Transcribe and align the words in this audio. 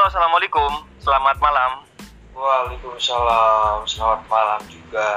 Halo, 0.00 0.08
assalamualaikum. 0.16 0.72
Selamat 0.96 1.36
malam. 1.44 1.84
Waalaikumsalam, 2.32 3.84
selamat 3.84 4.24
malam 4.32 4.60
juga. 4.72 5.08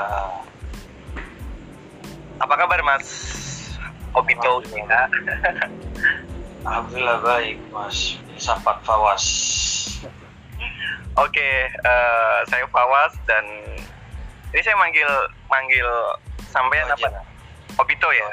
Apa 2.36 2.52
kabar, 2.60 2.84
Mas? 2.84 3.08
Obito 4.12 4.60
ya. 4.76 5.08
Alhamdulillah 6.68 7.16
baik, 7.24 7.64
Mas. 7.72 8.20
Sapat 8.36 8.84
Fawas. 8.84 9.24
Oke, 11.16 11.72
eh, 11.72 12.38
saya 12.52 12.68
Fawas 12.68 13.16
dan 13.24 13.48
ini 14.52 14.62
saya 14.68 14.76
manggil 14.76 15.08
manggil 15.48 15.88
sampean 16.52 16.92
apa? 16.92 17.24
Obito 17.80 18.12
ya. 18.12 18.28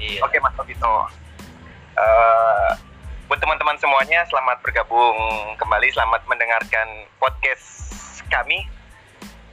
Iya. 0.00 0.24
Oke, 0.24 0.40
Mas 0.40 0.56
Obito. 0.56 1.04
Eh, 2.00 2.91
buat 3.32 3.40
teman-teman 3.40 3.80
semuanya, 3.80 4.28
selamat 4.28 4.60
bergabung 4.60 5.16
kembali, 5.56 5.88
selamat 5.88 6.20
mendengarkan 6.28 7.08
podcast 7.16 7.64
kami. 8.28 8.68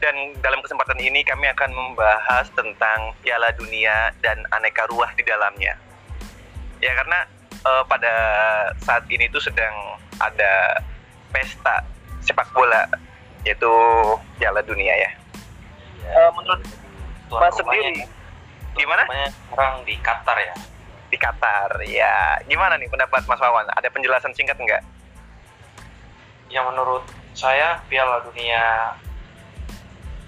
Dan 0.04 0.36
dalam 0.44 0.60
kesempatan 0.60 1.00
ini 1.00 1.24
kami 1.24 1.48
akan 1.48 1.72
membahas 1.72 2.52
tentang 2.60 3.16
Piala 3.24 3.56
Dunia 3.56 4.12
dan 4.20 4.44
aneka 4.52 4.84
ruah 4.92 5.08
di 5.16 5.24
dalamnya. 5.24 5.80
Ya 6.84 6.92
karena 6.92 7.24
eh, 7.56 7.84
pada 7.88 8.14
saat 8.84 9.08
ini 9.08 9.32
tuh 9.32 9.40
sedang 9.40 9.96
ada 10.20 10.84
pesta 11.32 11.80
sepak 12.20 12.52
bola 12.52 12.84
yaitu 13.48 13.72
Piala 14.44 14.60
Dunia 14.60 14.92
ya. 14.92 15.12
Iya. 16.04 16.10
Eh, 16.20 16.30
menurut 16.36 16.68
Tuan 17.32 17.48
Mas 17.48 17.56
sendiri, 17.56 18.04
gimana? 18.76 19.08
sekarang 19.24 19.88
di 19.88 19.96
Qatar 20.04 20.36
ya. 20.36 20.56
Di 21.10 21.18
Qatar. 21.18 21.82
Ya, 21.86 22.38
gimana 22.46 22.78
nih 22.78 22.90
pendapat 22.90 23.26
Mas 23.26 23.42
Wawan? 23.42 23.68
Ada 23.74 23.90
penjelasan 23.90 24.34
singkat 24.38 24.56
nggak? 24.58 24.82
Yang 26.50 26.66
menurut 26.74 27.04
saya 27.34 27.82
Piala 27.90 28.26
Dunia 28.26 28.94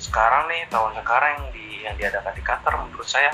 sekarang 0.01 0.49
nih 0.49 0.65
tahun 0.73 0.97
sekarang 0.97 1.29
yang 1.37 1.45
di 1.53 1.67
yang 1.85 1.95
diadakan 1.97 2.33
di 2.33 2.41
Qatar 2.41 2.73
menurut 2.73 3.05
saya 3.05 3.29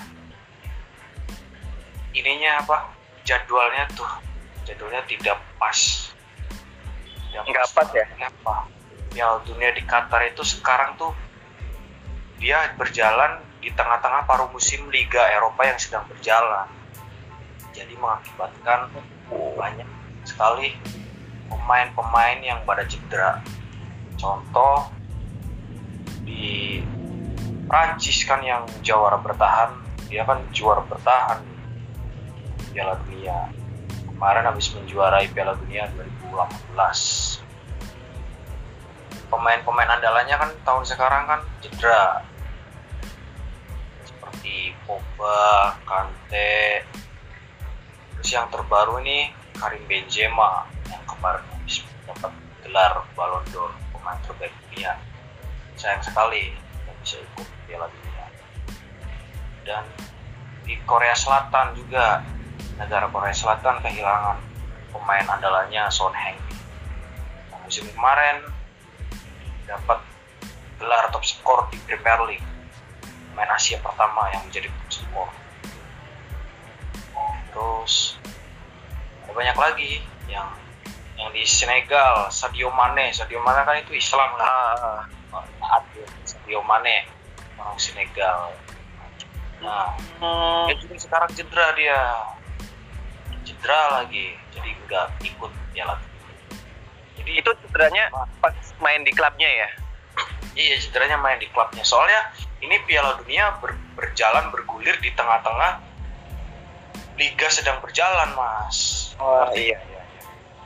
ininya 2.12 2.60
apa 2.60 2.92
jadwalnya 3.24 3.88
tuh 3.96 4.08
jadwalnya 4.68 5.00
tidak 5.08 5.40
pas 5.56 5.80
Tidak 7.32 7.44
Nggak 7.44 7.68
pas 7.72 7.88
ya? 7.96 8.04
Kenapa? 8.12 8.68
Piala 9.12 9.40
Dunia 9.48 9.72
di 9.72 9.84
Qatar 9.88 10.28
itu 10.28 10.44
sekarang 10.44 11.00
tuh 11.00 11.16
dia 12.38 12.68
berjalan 12.76 13.42
di 13.64 13.74
tengah-tengah 13.74 14.30
paruh 14.30 14.50
musim 14.54 14.86
Liga 14.94 15.26
Eropa 15.34 15.66
yang 15.66 15.80
sedang 15.82 16.06
berjalan. 16.06 16.70
Jadi 17.78 17.94
mengakibatkan 18.02 18.90
banyak 19.30 19.86
sekali 20.26 20.74
pemain-pemain 21.46 22.42
yang 22.42 22.60
pada 22.66 22.82
cedera. 22.90 23.46
Contoh 24.18 24.90
di 26.26 26.82
Prancis 27.70 28.26
kan 28.26 28.42
yang 28.42 28.66
juara 28.82 29.22
bertahan, 29.22 29.78
dia 30.10 30.26
kan 30.26 30.42
juara 30.50 30.82
bertahan 30.82 31.46
Piala 32.74 32.98
Dunia. 33.06 33.54
Kemarin 34.10 34.50
habis 34.50 34.74
menjuarai 34.74 35.30
Piala 35.30 35.54
Dunia 35.54 35.86
2018 36.34 37.46
pemain-pemain 39.28 39.92
andalannya 40.00 40.36
kan 40.40 40.52
tahun 40.64 40.84
sekarang 40.88 41.24
kan 41.28 41.42
cedera 41.60 42.24
seperti 44.08 44.72
Pogba, 44.88 45.76
Kante 45.84 46.88
yang 48.32 48.48
terbaru 48.52 49.00
ini 49.04 49.32
Karim 49.56 49.84
Benzema 49.88 50.68
yang 50.92 51.04
kemarin 51.08 51.44
habis 51.56 51.82
dapat 52.04 52.32
gelar 52.64 53.04
Ballon 53.16 53.44
d'Or 53.50 53.72
pemain 53.96 54.20
terbaik 54.24 54.54
dunia. 54.68 55.00
Sayang 55.80 56.04
sekali 56.04 56.52
tidak 56.54 56.96
bisa 57.04 57.18
ikut 57.22 57.48
Piala 57.66 57.88
Dunia. 57.88 58.26
Dan 59.64 59.84
di 60.68 60.76
Korea 60.84 61.16
Selatan 61.16 61.76
juga 61.80 62.22
negara 62.76 63.08
Korea 63.10 63.34
Selatan 63.34 63.80
kehilangan 63.82 64.38
pemain 64.92 65.26
andalannya 65.28 65.88
Son 65.88 66.12
Heung-min. 66.12 66.58
Nah, 67.52 67.60
musim 67.64 67.88
kemarin 67.96 68.44
dapat 69.68 70.00
gelar 70.78 71.10
top 71.12 71.24
skor 71.26 71.68
di 71.74 71.78
Premier 71.84 72.20
League 72.28 72.48
pemain 73.34 73.52
Asia 73.54 73.78
pertama 73.82 74.30
yang 74.32 74.46
menjadi 74.48 74.70
top 74.70 74.90
skor 74.92 75.30
terus 77.58 78.22
ada 79.26 79.34
banyak 79.34 79.58
lagi 79.58 79.92
yang 80.30 80.46
yang 81.18 81.34
di 81.34 81.42
Senegal 81.42 82.30
Sadio 82.30 82.70
Mane. 82.70 83.10
Sadio 83.10 83.42
Mane 83.42 83.66
kan 83.66 83.82
itu 83.82 83.98
Islam 83.98 84.30
lah 84.38 85.10
Ah, 85.34 85.44
Adil 85.82 86.06
Sadio 86.22 86.62
Mane 86.62 87.10
orang 87.58 87.76
Senegal. 87.82 88.54
Nah 89.66 89.98
hmm, 90.22 90.70
dia 90.70 90.76
juga 90.86 90.96
sekarang 91.02 91.30
cedera 91.34 91.74
dia. 91.74 92.00
Cedera 93.42 94.06
lagi 94.06 94.38
jadi 94.54 94.70
nggak 94.86 95.08
ikut 95.26 95.52
Piala. 95.74 95.98
Jadi 97.18 97.32
itu 97.42 97.50
cederanya 97.66 98.14
pas 98.38 98.54
main 98.78 99.02
di 99.02 99.10
klubnya 99.18 99.50
ya? 99.50 99.70
Iya 100.54 100.78
cederanya 100.78 101.18
main 101.18 101.42
di 101.42 101.50
klubnya. 101.50 101.82
Soalnya 101.82 102.30
ini 102.62 102.78
Piala 102.86 103.18
Dunia 103.18 103.58
ber- 103.58 103.82
berjalan 103.98 104.54
bergulir 104.54 104.94
di 105.02 105.10
tengah-tengah 105.18 105.97
liga 107.18 107.48
sedang 107.50 107.82
berjalan, 107.82 108.30
Mas. 108.38 109.12
Oh, 109.18 109.50
Ngerti? 109.50 109.74
iya, 109.74 109.78
iya. 109.82 110.04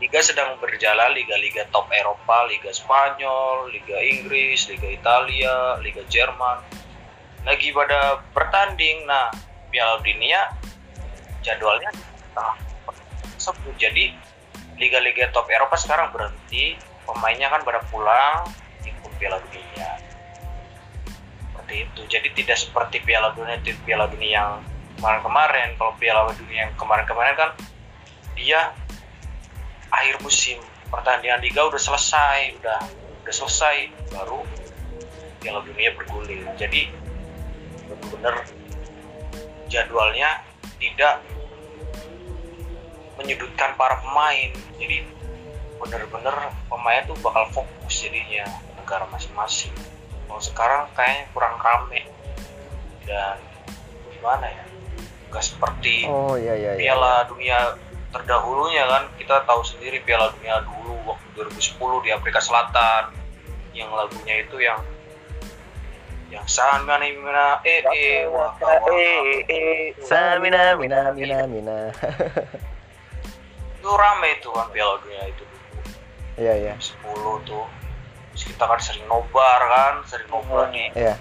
Liga 0.03 0.19
sedang 0.19 0.57
berjalan, 0.59 1.15
liga-liga 1.15 1.63
top 1.71 1.87
Eropa, 1.93 2.49
Liga 2.49 2.73
Spanyol, 2.73 3.71
Liga 3.71 3.97
Inggris, 4.01 4.67
Liga 4.67 4.89
Italia, 4.91 5.77
Liga 5.79 6.03
Jerman. 6.11 6.59
Lagi 7.47 7.71
pada 7.71 8.19
bertanding. 8.35 9.07
Nah, 9.07 9.31
Piala 9.71 10.03
Dunia 10.03 10.51
jadwalnya 11.45 11.89
tengah 12.35 12.57
tersebut. 13.37 13.73
Jadi 13.77 14.11
liga-liga 14.81 15.29
top 15.31 15.47
Eropa 15.53 15.77
sekarang 15.77 16.09
berhenti, 16.11 16.75
pemainnya 17.05 17.47
kan 17.53 17.61
pada 17.61 17.85
pulang 17.93 18.49
ikut 18.81 19.11
Piala 19.21 19.37
Dunia. 19.37 20.01
Seperti 21.45 21.73
itu. 21.87 22.01
Jadi 22.09 22.27
tidak 22.35 22.57
seperti 22.57 23.05
Piala 23.05 23.37
Dunia 23.37 23.61
Piala 23.85 24.09
Dunia 24.09 24.31
yang 24.33 24.51
kemarin-kemarin. 25.01 25.73
Kalau 25.81 25.97
Piala 25.97 26.29
Dunia 26.37 26.69
yang 26.69 26.73
kemarin-kemarin 26.77 27.33
kan 27.33 27.51
dia 28.37 28.69
akhir 29.89 30.21
musim 30.21 30.61
pertandingan 30.93 31.41
liga 31.41 31.65
udah 31.65 31.81
selesai, 31.81 32.53
udah 32.61 32.79
udah 33.25 33.33
selesai 33.33 33.89
baru 34.13 34.45
Piala 35.41 35.65
Dunia 35.65 35.97
bergulir. 35.97 36.45
Jadi 36.53 36.93
benar-benar 37.89 38.45
jadwalnya 39.65 40.45
tidak 40.77 41.25
menyudutkan 43.17 43.73
para 43.73 43.97
pemain. 44.05 44.53
Jadi 44.77 45.01
benar-benar 45.81 46.53
pemain 46.69 47.01
tuh 47.09 47.17
bakal 47.25 47.49
fokus 47.49 48.05
jadinya 48.05 48.45
ke 48.45 48.71
negara 48.77 49.09
masing-masing. 49.09 49.73
Kalau 50.29 50.41
sekarang 50.45 50.83
kayaknya 50.93 51.25
kurang 51.33 51.57
rame 51.57 52.05
dan 53.09 53.41
gimana 54.13 54.45
ya? 54.45 54.70
Gak 55.31 55.43
seperti 55.47 56.05
Oh 56.11 56.35
iya 56.35 56.53
iya 56.59 56.75
iya. 56.75 56.79
Piala 56.79 57.23
Dunia 57.25 57.57
terdahulunya 58.11 58.83
kan 58.85 59.03
kita 59.15 59.47
tahu 59.47 59.63
sendiri 59.63 60.03
Piala 60.03 60.27
Dunia 60.35 60.59
dulu 60.67 60.99
waktu 61.07 61.27
2010 61.47 61.79
di 62.03 62.09
Afrika 62.11 62.43
Selatan 62.43 63.15
yang 63.71 63.87
lagunya 63.95 64.43
itu 64.43 64.59
yang 64.59 64.83
yang 66.27 66.43
sana 66.47 66.95
nih 66.99 67.11
mana 67.19 67.59
eh 67.63 67.83
eh 67.91 68.23
wah. 68.27 68.55
Eh, 68.87 69.43
eh, 69.51 69.95
Samina, 70.03 70.75
mina 70.79 71.11
mina 71.11 71.43
mina. 71.47 71.91
itu 73.79 73.89
rame 73.89 74.29
itu 74.39 74.49
kan 74.51 74.67
Piala 74.71 74.99
Dunia 74.99 75.23
itu 75.31 75.43
Iya 76.39 76.53
iya. 76.55 76.73
10 76.79 77.47
tuh 77.47 77.67
Terus 78.31 78.43
kita 78.47 78.63
kan 78.63 78.79
sering 78.79 79.03
nobar 79.11 79.59
kan 79.67 79.93
sering 80.07 80.27
nobar 80.31 80.71
di 80.71 80.87
Iya. 80.95 81.15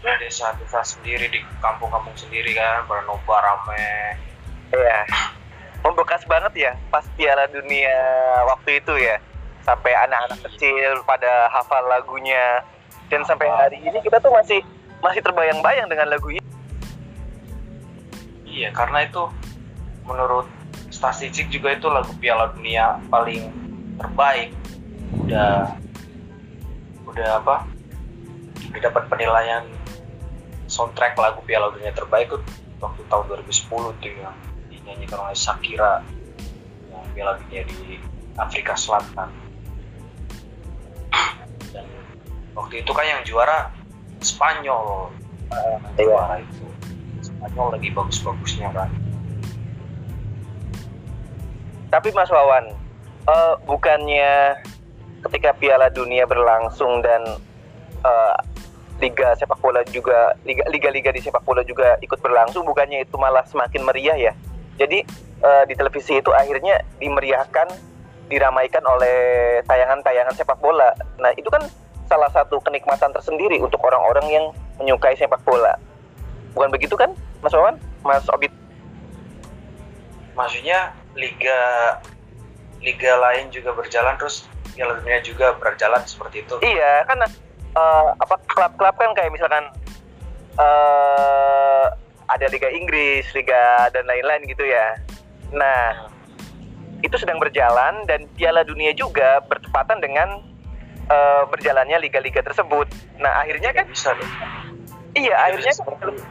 Desa-desa 0.00 0.80
sendiri 0.80 1.28
di 1.28 1.40
kampung-kampung 1.60 2.16
sendiri 2.16 2.56
kan 2.56 2.88
nobar 3.04 3.44
rame 3.44 4.16
Iya. 4.70 4.98
Membekas 5.80 6.22
banget 6.28 6.52
ya 6.54 6.72
pas 6.92 7.02
Piala 7.16 7.48
Dunia 7.50 7.98
waktu 8.46 8.78
itu 8.78 8.94
ya. 9.00 9.18
Sampai 9.66 9.92
anak-anak 9.92 10.40
kecil 10.50 11.02
pada 11.04 11.50
hafal 11.50 11.84
lagunya. 11.90 12.62
Dan 13.10 13.26
sampai 13.26 13.50
hari 13.50 13.82
ini 13.82 13.98
kita 14.06 14.22
tuh 14.22 14.30
masih 14.30 14.62
masih 15.02 15.20
terbayang-bayang 15.24 15.90
dengan 15.90 16.06
lagu 16.14 16.30
ini. 16.30 16.44
Iya, 18.46 18.70
karena 18.70 19.06
itu 19.06 19.26
menurut 20.06 20.46
statistik 20.90 21.50
juga 21.50 21.74
itu 21.74 21.90
lagu 21.90 22.14
Piala 22.22 22.54
Dunia 22.54 23.02
paling 23.10 23.50
terbaik. 23.98 24.54
Udah 25.26 25.74
udah 27.10 27.28
apa? 27.42 27.66
Udah 28.70 28.80
dapat 28.86 29.02
penilaian 29.10 29.66
soundtrack 30.70 31.18
lagu 31.18 31.42
Piala 31.42 31.74
Dunia 31.74 31.90
terbaik 31.90 32.30
tuh 32.30 32.40
waktu 32.78 33.02
tahun 33.10 33.42
2010 33.42 33.98
tuh 33.98 34.12
yang 34.14 34.36
dinyanyikan 34.70 35.18
oleh 35.18 35.34
Shakira 35.34 36.06
yang 36.94 37.02
Piala 37.10 37.34
Dunia 37.42 37.66
di 37.66 37.98
Afrika 38.38 38.78
Selatan. 38.78 39.28
dan 41.74 41.86
waktu 42.54 42.86
itu 42.86 42.90
kan 42.94 43.02
yang 43.02 43.20
juara 43.26 43.74
Spanyol 44.22 45.10
iya. 45.98 46.06
juara 46.06 46.38
itu 46.38 46.66
Spanyol 47.26 47.66
lagi 47.74 47.88
bagus-bagusnya 47.90 48.70
kan 48.70 48.90
Tapi 51.90 52.14
Mas 52.14 52.30
Wawan, 52.30 52.70
eh, 53.26 53.54
bukannya 53.66 54.62
ketika 55.26 55.50
Piala 55.58 55.90
Dunia 55.90 56.22
berlangsung 56.22 57.02
dan 57.02 57.26
eh, 58.06 58.34
liga 59.00 59.32
sepak 59.34 59.58
bola 59.58 59.80
juga 59.88 60.36
liga 60.44 60.64
liga-liga 60.68 61.10
di 61.10 61.24
sepak 61.24 61.42
bola 61.42 61.64
juga 61.64 61.96
ikut 62.04 62.20
berlangsung, 62.20 62.68
bukannya 62.68 63.08
itu 63.08 63.16
malah 63.16 63.42
semakin 63.48 63.82
meriah 63.84 64.16
ya? 64.16 64.32
Jadi 64.76 65.04
eh, 65.40 65.64
di 65.66 65.74
televisi 65.74 66.20
itu 66.20 66.30
akhirnya 66.30 66.84
dimeriahkan, 67.00 67.68
diramaikan 68.28 68.84
oleh 68.84 69.18
tayangan-tayangan 69.64 70.36
sepak 70.36 70.60
bola. 70.60 70.92
Nah 71.16 71.32
itu 71.34 71.48
kan 71.48 71.64
salah 72.06 72.28
satu 72.30 72.60
kenikmatan 72.60 73.10
tersendiri 73.16 73.56
untuk 73.58 73.80
orang-orang 73.82 74.26
yang 74.28 74.44
menyukai 74.76 75.16
sepak 75.16 75.40
bola. 75.42 75.74
Bukan 76.52 76.68
begitu 76.68 76.98
kan, 76.98 77.14
Mas 77.40 77.54
Wawan? 77.56 77.78
Mas 78.04 78.26
Obit? 78.28 78.50
maksudnya 80.40 80.96
liga 81.12 81.58
liga 82.80 83.12
lain 83.20 83.52
juga 83.52 83.76
berjalan 83.76 84.16
terus 84.16 84.48
Piala 84.72 84.96
Dunia 85.02 85.20
juga 85.20 85.52
berjalan 85.60 86.00
seperti 86.08 86.46
itu 86.46 86.56
Iya, 86.64 87.04
kan 87.04 87.20
eh, 87.76 88.08
apa 88.18 88.34
klub-klub 88.50 88.94
kan 88.96 89.10
kayak 89.14 89.32
misalkan 89.34 89.64
eh 90.58 91.86
ada 92.30 92.46
Liga 92.46 92.70
Inggris, 92.70 93.26
Liga 93.34 93.90
dan 93.90 94.06
lain-lain 94.06 94.46
gitu 94.46 94.62
ya. 94.62 94.94
Nah, 95.50 96.06
itu 97.02 97.18
sedang 97.18 97.42
berjalan 97.42 98.06
dan 98.06 98.30
Piala 98.38 98.62
Dunia 98.62 98.94
juga 98.94 99.42
bertepatan 99.50 99.98
dengan 99.98 100.38
eh, 101.10 101.42
berjalannya 101.50 101.98
liga-liga 102.06 102.38
tersebut. 102.46 102.86
Nah, 103.18 103.42
akhirnya 103.42 103.74
kan 103.74 103.86
bisa 103.90 104.14
deh 104.14 104.30
iya, 105.18 105.34
akhirnya 105.48 105.72
kan 105.74 105.78
seperti 105.78 106.22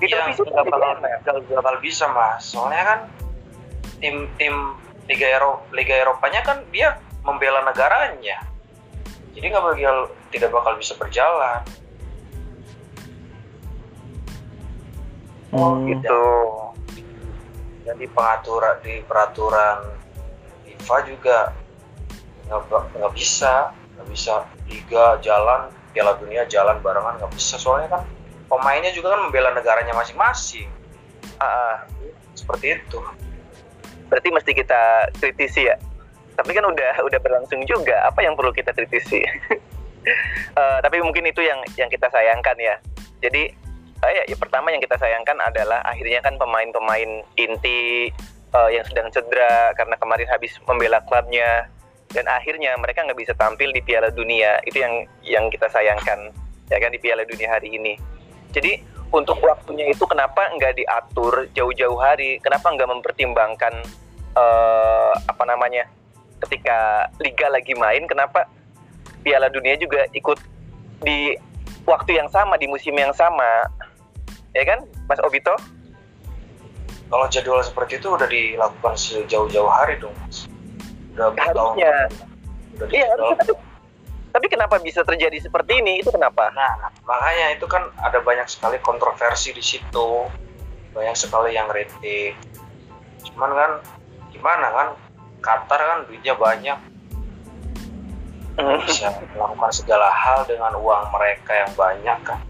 di 0.00 0.06
Iya, 0.08 0.32
nggak 0.32 0.48
kan 0.48 0.64
bakal, 0.64 0.80
gimana? 0.96 1.08
nggak 1.20 1.60
bakal 1.60 1.76
bisa 1.84 2.04
mas 2.08 2.40
soalnya 2.48 2.82
kan 2.88 3.00
tim 4.00 4.28
tim 4.40 4.54
Liga 5.04 5.28
Eropa 5.28 5.60
Liga 5.76 5.94
Eropanya 6.00 6.40
kan 6.40 6.64
dia 6.72 6.96
membela 7.20 7.60
negaranya 7.68 8.40
jadi 9.34 9.46
nggak 9.50 9.64
bakal 9.64 9.96
tidak 10.30 10.50
bakal 10.50 10.72
bisa 10.78 10.92
berjalan 10.98 11.62
Oh, 15.50 15.74
Hmm. 15.82 15.90
gitu. 15.90 16.22
jadi 17.82 18.06
pengaturan 18.14 18.78
di 18.86 19.02
peraturan 19.02 19.82
FIFA 20.62 20.96
juga 21.10 21.38
nggak 22.46 23.12
bisa 23.18 23.74
nggak 23.98 24.08
bisa 24.14 24.46
liga 24.70 25.18
jalan 25.18 25.74
Piala 25.90 26.14
Dunia 26.22 26.46
jalan 26.46 26.78
barengan 26.86 27.18
nggak 27.18 27.34
bisa 27.34 27.58
soalnya 27.58 27.98
kan 27.98 28.02
pemainnya 28.46 28.94
juga 28.94 29.18
kan 29.18 29.26
membela 29.26 29.50
negaranya 29.50 29.90
masing-masing 29.90 30.70
ah. 31.42 31.82
seperti 32.38 32.78
itu 32.78 33.02
berarti 34.06 34.28
mesti 34.30 34.50
kita 34.54 35.10
kritisi 35.18 35.66
ya. 35.66 35.74
Tapi 36.40 36.56
kan 36.56 36.64
udah 36.64 37.04
udah 37.04 37.20
berlangsung 37.20 37.60
juga. 37.68 38.08
Apa 38.08 38.24
yang 38.24 38.32
perlu 38.32 38.50
kita 38.56 38.72
kritisi? 38.72 39.20
Eh, 40.56 40.78
tapi 40.80 40.96
mungkin 41.04 41.28
itu 41.28 41.44
yang 41.44 41.60
yang 41.76 41.92
kita 41.92 42.08
sayangkan 42.08 42.56
ya. 42.56 42.80
Jadi 43.20 43.52
eh, 44.00 44.12
ya, 44.16 44.22
ya, 44.32 44.36
pertama 44.40 44.72
yang 44.72 44.80
kita 44.80 44.96
sayangkan 44.96 45.36
adalah 45.44 45.84
akhirnya 45.84 46.24
kan 46.24 46.40
pemain-pemain 46.40 47.20
inti 47.36 48.08
eh, 48.48 48.70
yang 48.72 48.84
sedang 48.88 49.12
cedera 49.12 49.76
karena 49.76 50.00
kemarin 50.00 50.24
habis 50.32 50.56
membela 50.64 51.04
klubnya 51.04 51.68
dan 52.16 52.26
akhirnya 52.32 52.74
mereka 52.80 53.04
nggak 53.04 53.20
bisa 53.20 53.36
tampil 53.36 53.76
di 53.76 53.84
Piala 53.84 54.08
Dunia. 54.08 54.56
Itu 54.64 54.80
yang 54.80 55.04
yang 55.20 55.44
kita 55.52 55.68
sayangkan 55.68 56.32
ya 56.72 56.80
kan 56.80 56.90
di 56.90 56.98
Piala 56.98 57.28
Dunia 57.28 57.52
hari 57.52 57.76
ini. 57.76 58.00
Jadi 58.56 58.80
untuk 59.12 59.36
waktunya 59.44 59.84
itu 59.84 60.08
kenapa 60.08 60.48
nggak 60.56 60.80
diatur 60.80 61.44
jauh-jauh 61.52 62.00
hari? 62.00 62.40
Kenapa 62.40 62.72
nggak 62.72 62.88
mempertimbangkan 62.88 63.84
eh, 64.32 65.12
apa 65.28 65.44
namanya 65.44 65.99
ketika 66.46 67.08
liga 67.20 67.46
lagi 67.52 67.76
main? 67.76 68.08
Kenapa 68.08 68.48
Piala 69.20 69.52
Dunia 69.52 69.76
juga 69.76 70.08
ikut 70.16 70.38
di 71.04 71.36
waktu 71.84 72.20
yang 72.20 72.28
sama 72.32 72.56
di 72.56 72.66
musim 72.68 72.96
yang 72.96 73.12
sama? 73.12 73.68
Ya 74.56 74.66
kan, 74.66 74.82
Mas 75.06 75.20
Obito? 75.22 75.54
Kalau 77.10 77.26
jadwal 77.26 77.62
seperti 77.66 77.98
itu 77.98 78.06
udah 78.06 78.28
dilakukan 78.30 78.94
sejauh-jauh 78.94 79.70
hari 79.70 79.98
dong. 79.98 80.14
Udah. 81.14 81.34
Harusnya. 81.34 82.06
Udah 82.78 82.86
Iya, 82.86 83.06
harusnya 83.12 83.36
tapi, 83.42 83.52
tapi 84.30 84.46
kenapa 84.46 84.78
bisa 84.78 85.02
terjadi 85.02 85.42
seperti 85.42 85.82
ini? 85.82 86.00
Itu 86.00 86.14
kenapa? 86.14 86.54
Nah, 86.54 86.94
makanya 87.02 87.58
itu 87.58 87.66
kan 87.66 87.90
ada 87.98 88.22
banyak 88.22 88.46
sekali 88.46 88.78
kontroversi 88.78 89.50
di 89.50 89.62
situ. 89.62 90.30
Banyak 90.94 91.16
sekali 91.18 91.58
yang 91.58 91.66
kritik. 91.66 92.38
Cuman 93.26 93.50
kan 93.58 93.70
gimana 94.30 94.66
kan 94.70 94.88
Qatar 95.40 95.80
kan 95.80 95.98
duitnya 96.06 96.36
banyak 96.36 96.78
Hmm. 98.60 98.76
bisa 98.84 99.08
melakukan 99.32 99.72
segala 99.72 100.12
hal 100.12 100.44
dengan 100.44 100.76
uang 100.76 101.08
mereka 101.16 101.64
yang 101.64 101.72
banyak 101.72 102.18
kan 102.22 102.40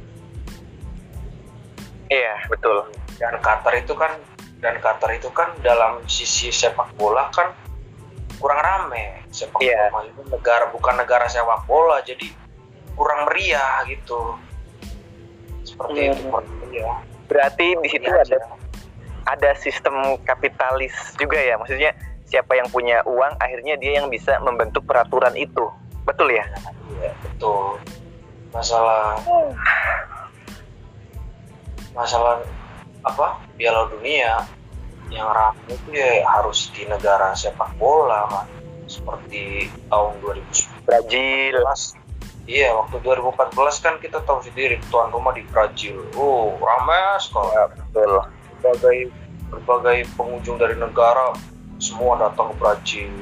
Iya, 2.11 2.35
betul. 2.51 2.91
dan 3.23 3.39
Qatar 3.39 3.79
itu 3.79 3.95
kan 3.95 4.19
dan 4.59 4.81
Qatar 4.83 5.15
itu 5.15 5.31
kan 5.31 5.55
dalam 5.63 6.03
sisi 6.11 6.51
sepak 6.51 6.91
bola 6.99 7.31
kan 7.31 7.55
kurang 8.43 8.59
rame 8.59 9.23
sepak 9.31 9.61
Iya. 9.63 9.93
bola 9.93 10.03
itu 10.09 10.21
negara 10.27 10.65
bukan 10.73 10.95
negara 10.99 11.31
sepak 11.31 11.63
bola 11.65 12.03
jadi 12.03 12.27
kurang 12.99 13.31
meriah 13.31 13.85
gitu 13.87 14.35
seperti 15.63 16.11
Hmm. 16.11 16.13
itu 16.17 16.25
meriah 16.67 16.99
Berarti 17.31 17.67
di 17.79 17.89
situ 17.89 18.11
Iya 18.11 18.27
ada 18.27 18.39
ada 19.31 19.51
sistem 19.55 20.19
kapitalis 20.27 20.91
juga 21.15 21.39
ya. 21.39 21.55
Maksudnya 21.55 21.95
siapa 22.31 22.55
yang 22.55 22.71
punya 22.71 23.03
uang 23.03 23.37
akhirnya 23.43 23.75
dia 23.77 23.99
yang 23.99 24.06
bisa 24.06 24.38
membentuk 24.41 24.87
peraturan 24.87 25.35
itu. 25.35 25.67
Betul 26.06 26.32
ya? 26.32 26.47
Iya, 26.97 27.12
betul 27.27 27.77
masalah 28.50 29.19
masalah 31.94 32.43
apa 33.06 33.39
Piala 33.55 33.87
Dunia 33.91 34.46
yang 35.10 35.27
ramai 35.27 35.75
itu 35.75 35.91
ya 35.91 36.22
harus 36.39 36.70
di 36.70 36.87
negara 36.87 37.34
sepak 37.34 37.75
bola 37.79 38.31
kan 38.31 38.46
seperti 38.87 39.70
tahun 39.87 40.19
2010 40.22 40.87
Brazil. 40.87 41.56
Iya, 42.51 42.75
waktu 42.75 42.99
2014 43.06 43.55
kan 43.79 43.94
kita 44.03 44.19
tahu 44.27 44.43
sendiri 44.43 44.82
tuan 44.91 45.15
rumah 45.15 45.31
di 45.31 45.46
Brazil. 45.46 46.03
Oh, 46.19 46.58
ramai 46.58 46.99
sekali. 47.22 47.55
Ya, 47.55 47.65
betul. 47.70 48.13
Berbagai 48.58 48.99
berbagai 49.51 49.99
pengunjung 50.19 50.58
dari 50.58 50.75
negara 50.75 51.31
semua 51.81 52.20
datang 52.20 52.53
ke 52.53 52.55
Brazil 52.60 53.13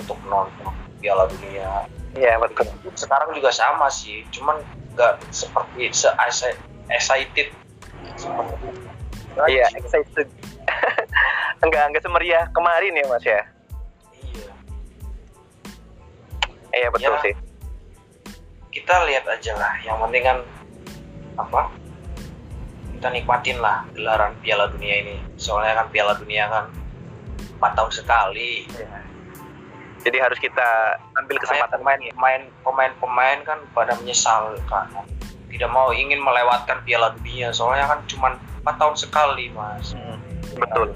untuk 0.00 0.16
menonton 0.26 0.72
Piala 0.98 1.28
Dunia. 1.28 1.84
Iya, 2.16 2.40
betul. 2.40 2.66
Sekarang 2.96 3.30
juga 3.36 3.52
sama 3.52 3.92
sih, 3.92 4.24
cuman 4.32 4.56
nggak 4.96 5.20
seperti 5.34 5.92
se 5.92 6.08
excited 6.88 7.50
seperti 8.16 8.54
Iya, 9.50 9.66
excited. 9.74 10.30
enggak 11.64 11.82
enggak 11.90 12.02
semeriah 12.06 12.46
kemarin 12.54 12.94
ya, 12.94 13.04
Mas 13.10 13.24
ya. 13.26 13.42
Iya. 14.14 14.52
Iya, 16.70 16.88
betul 16.94 17.14
Ya. 17.18 17.22
sih. 17.22 17.34
Kita 18.70 18.94
lihat 19.06 19.26
aja 19.26 19.52
lah. 19.58 19.74
Yang 19.82 19.96
penting 20.06 20.22
kan 20.22 20.38
apa? 21.34 21.60
Kita 22.94 23.08
nikmatin 23.10 23.58
lah 23.58 23.82
gelaran 23.90 24.38
Piala 24.38 24.70
Dunia 24.70 25.02
ini. 25.02 25.16
Soalnya 25.34 25.82
kan 25.82 25.86
Piala 25.90 26.14
Dunia 26.14 26.46
kan 26.46 26.70
empat 27.64 27.80
tahun 27.80 27.92
sekali. 27.96 28.68
Jadi 30.04 30.20
harus 30.20 30.36
kita 30.36 31.00
ambil 31.16 31.40
kesempatan 31.40 31.80
pemain 31.80 32.00
pemain 32.12 32.42
pemain 32.60 32.92
pemain 33.00 33.38
kan 33.40 33.58
pada 33.72 33.96
menyesal 33.96 34.52
kan 34.68 34.92
tidak 35.48 35.72
mau 35.72 35.96
ingin 35.96 36.20
melewatkan 36.20 36.84
Piala 36.84 37.16
Dunia. 37.16 37.56
Soalnya 37.56 37.88
kan 37.88 38.04
cuma 38.04 38.36
empat 38.60 38.76
tahun 38.76 38.96
sekali 39.00 39.48
mas. 39.56 39.96
Hmm, 39.96 40.20
betul. 40.60 40.92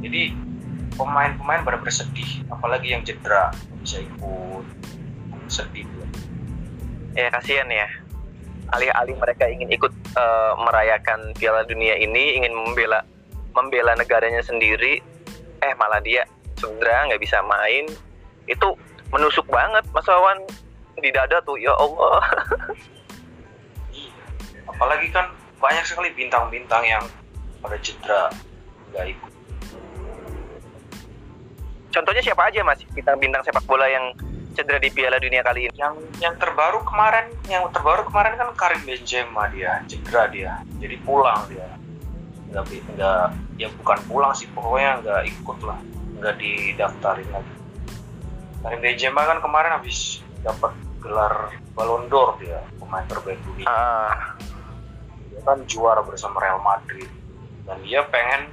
jadi 0.00 0.32
pemain-pemain 0.96 1.60
pada 1.68 1.76
bersedih. 1.84 2.48
Apalagi 2.48 2.96
yang 2.96 3.04
cedera. 3.04 3.52
Bisa 3.84 4.00
ikut. 4.00 4.64
Sedih 5.52 5.84
Ya 7.12 7.28
kasihan 7.28 7.68
ya. 7.68 7.92
Alih-alih 8.72 9.20
mereka 9.20 9.44
ingin 9.52 9.68
ikut 9.68 9.92
eh, 10.16 10.52
merayakan 10.56 11.36
Piala 11.36 11.68
Dunia 11.68 12.00
ini, 12.00 12.40
ingin 12.40 12.56
membela 12.56 13.04
membela 13.52 13.92
negaranya 13.92 14.40
sendiri, 14.40 15.04
eh 15.62 15.72
malah 15.78 16.02
dia 16.02 16.26
cedera 16.58 17.08
nggak 17.08 17.22
bisa 17.22 17.38
main. 17.46 17.86
Itu 18.50 18.74
menusuk 19.14 19.46
banget 19.46 19.86
Mas 19.94 20.08
Wawan 20.08 20.42
di 20.98 21.10
dada 21.10 21.40
tuh 21.42 21.56
ya 21.58 21.72
Allah. 21.74 22.20
Iya. 23.92 24.08
apalagi 24.72 25.12
kan 25.12 25.28
banyak 25.60 25.84
sekali 25.84 26.08
bintang-bintang 26.16 26.80
yang 26.88 27.04
pada 27.60 27.76
cedera 27.76 28.32
nggak 28.88 29.04
ikut 29.12 29.32
Contohnya 31.92 32.24
siapa 32.24 32.48
aja 32.48 32.64
Mas 32.64 32.80
bintang-bintang 32.96 33.44
sepak 33.44 33.68
bola 33.68 33.84
yang 33.84 34.16
cedera 34.56 34.80
di 34.80 34.88
Piala 34.88 35.20
Dunia 35.20 35.44
kali 35.44 35.68
ini? 35.68 35.76
Yang 35.76 35.94
yang 36.24 36.34
terbaru 36.40 36.80
kemarin, 36.88 37.28
yang 37.52 37.68
terbaru 37.68 38.08
kemarin 38.08 38.40
kan 38.40 38.48
Karim 38.56 38.80
Benzema 38.88 39.44
dia 39.52 39.84
cedera 39.84 40.24
dia, 40.32 40.52
jadi 40.80 40.96
pulang 41.04 41.44
dia. 41.52 41.68
Nggak, 42.52 42.64
nggak 42.68 43.24
ya 43.56 43.68
bukan 43.80 43.98
pulang 44.06 44.32
sih, 44.36 44.44
pokoknya 44.52 45.00
nggak 45.00 45.22
ikut 45.32 45.58
lah, 45.64 45.78
nggak 46.20 46.34
didaftarin 46.36 47.28
lagi. 47.32 47.54
Karim 48.62 48.78
Benzema 48.78 49.26
kan 49.26 49.38
kemarin 49.42 49.72
habis 49.74 50.22
dapat 50.44 50.70
gelar 51.02 51.50
Ballon 51.74 52.06
d'Or 52.12 52.36
dia, 52.38 52.60
pemain 52.78 53.02
terbaik 53.08 53.40
dunia. 53.42 53.66
Ah, 53.66 54.36
dia 55.32 55.40
kan 55.42 55.64
juara 55.66 56.04
bersama 56.04 56.38
Real 56.38 56.60
Madrid 56.60 57.08
dan 57.66 57.80
dia 57.82 58.04
pengen 58.06 58.52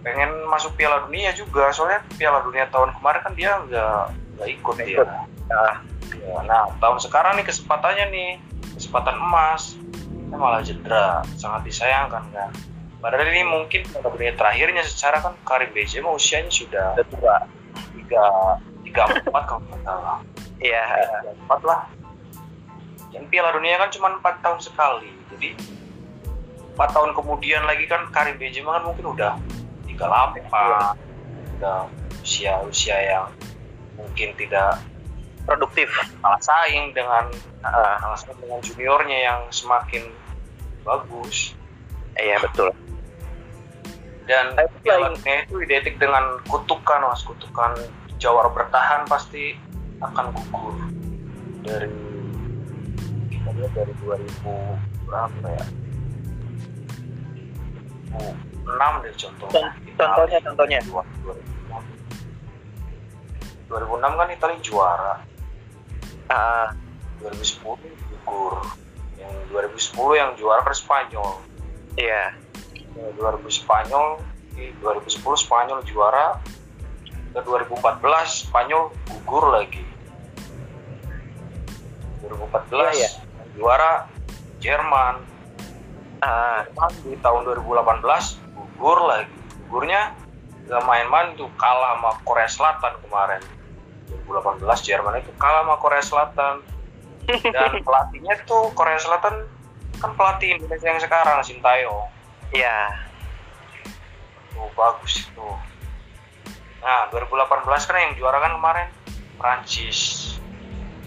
pengen 0.00 0.32
masuk 0.48 0.72
Piala 0.80 1.04
Dunia 1.04 1.30
juga 1.36 1.68
soalnya 1.76 2.00
Piala 2.16 2.40
Dunia 2.40 2.64
tahun 2.72 2.96
kemarin 2.96 3.20
kan 3.20 3.32
dia 3.36 3.50
nggak 3.68 4.00
nggak 4.40 4.48
ikut 4.48 4.74
Nggak 4.80 4.88
dia 4.88 4.96
ikut. 4.96 5.08
ah, 5.52 5.76
Ya, 6.20 6.36
nah 6.42 6.68
tahun 6.82 6.98
sekarang 7.00 7.38
nih 7.38 7.46
kesempatannya 7.48 8.06
nih 8.12 8.30
kesempatan 8.76 9.16
emas 9.16 9.78
Dia 10.30 10.38
malah 10.38 10.62
cedera 10.62 11.26
sangat 11.34 11.66
disayangkan 11.66 12.24
kan 12.30 12.50
padahal 13.00 13.26
ini 13.32 13.42
mungkin 13.48 13.80
Dunia 14.12 14.36
terakhirnya 14.36 14.84
secara 14.84 15.24
kan 15.24 15.32
Karim 15.42 15.72
Benzema 15.72 16.12
usianya 16.12 16.52
sudah 16.52 16.94
udah 17.00 17.06
tua. 17.08 17.36
tiga 17.96 18.24
tiga 18.84 19.02
empat 19.08 19.44
kalau 19.48 19.64
nggak 19.66 19.80
salah 19.82 20.18
Iya. 20.60 20.84
Empat 21.44 21.60
lah 21.64 21.80
dan 23.10 23.24
Piala 23.26 23.50
Dunia 23.56 23.80
kan 23.80 23.88
cuma 23.90 24.12
empat 24.14 24.38
tahun 24.44 24.60
sekali 24.60 25.10
jadi 25.34 25.56
empat 26.76 26.90
tahun 26.92 27.10
kemudian 27.16 27.64
lagi 27.66 27.88
kan 27.88 28.06
Karim 28.12 28.36
Benzema 28.36 28.76
kan 28.78 28.84
mungkin 28.86 29.16
udah 29.16 29.34
tiga 29.88 30.06
Iya. 30.06 30.94
udah 31.58 31.78
usia 32.20 32.52
usia 32.68 32.96
yang 33.00 33.26
mungkin 33.96 34.36
tidak 34.36 34.76
Produktif. 35.40 35.88
kalah 36.20 36.38
saing 36.38 36.92
dengan 36.92 37.26
saing 37.64 38.36
dengan 38.38 38.60
juniornya 38.60 39.18
yang 39.24 39.40
semakin 39.48 40.04
bagus. 40.84 41.54
Iya 42.18 42.42
betul. 42.42 42.74
dan 44.30 44.54
Dunia 44.54 45.10
itu 45.42 45.58
identik 45.58 45.98
dengan 45.98 46.38
kutukan 46.46 47.02
mas. 47.02 47.26
Kutukan 47.26 47.74
jawara 48.22 48.46
bertahan 48.54 49.02
pasti 49.10 49.58
akan 49.98 50.30
gugur. 50.30 50.78
Dari 51.66 51.90
kita 53.32 53.50
lihat 53.58 53.72
dari 53.74 53.90
2000 54.06 55.10
berapa 55.10 55.46
ya? 55.50 55.66
2006 58.70 59.02
deh 59.02 59.12
contohnya. 59.18 59.74
Contohnya, 59.98 60.38
contohnya. 60.46 60.78
2006 60.86 61.82
2006 63.70 64.18
kan 64.18 64.28
Italia 64.30 64.58
juara. 64.62 65.14
Ah, 66.30 66.70
2010 67.18 67.82
gugur 67.98 68.62
yang 69.20 69.34
2010 69.52 70.16
yang 70.16 70.30
juara 70.40 70.64
kan 70.64 70.72
Spanyol. 70.72 71.30
Iya. 72.00 72.32
Ya, 72.96 73.06
2000 73.14 73.44
Spanyol 73.52 74.18
di 74.56 74.72
2010 74.80 75.20
Spanyol 75.36 75.80
juara. 75.84 76.40
Ke 77.30 77.40
2014 77.46 78.48
Spanyol 78.48 78.90
gugur 79.06 79.54
lagi. 79.54 79.84
2014 82.24 82.90
Iya, 82.90 82.90
iya. 82.96 83.10
yang 83.14 83.48
juara 83.54 83.92
Jerman. 84.58 85.14
Ah, 86.20 86.66
Jerman 86.68 86.92
di 87.06 87.14
tahun 87.20 87.46
2018 87.48 88.40
gugur 88.56 88.98
lagi. 89.06 89.32
Gugurnya 89.68 90.16
gak 90.66 90.82
main-main 90.86 91.38
tuh 91.38 91.46
kalah 91.54 91.96
sama 91.96 92.10
Korea 92.26 92.50
Selatan 92.50 92.92
kemarin. 93.06 93.42
2018 94.26 94.62
Jerman 94.82 95.22
itu 95.22 95.30
kalah 95.38 95.62
sama 95.62 95.76
Korea 95.78 96.02
Selatan 96.02 96.54
dan 97.38 97.72
pelatihnya 97.86 98.34
tuh 98.44 98.72
Korea 98.74 98.98
Selatan 98.98 99.46
kan 100.00 100.10
pelatih 100.16 100.56
Indonesia 100.56 100.88
yang 100.88 101.00
sekarang 101.02 101.38
Sintayong 101.44 102.08
iya. 102.56 102.88
tuh 104.56 104.68
bagus 104.74 105.28
itu 105.28 105.48
nah 106.80 107.06
2018 107.12 107.68
kan 107.68 107.96
yang 108.00 108.12
juara 108.16 108.38
kan 108.40 108.56
kemarin 108.56 108.88
Prancis 109.36 110.30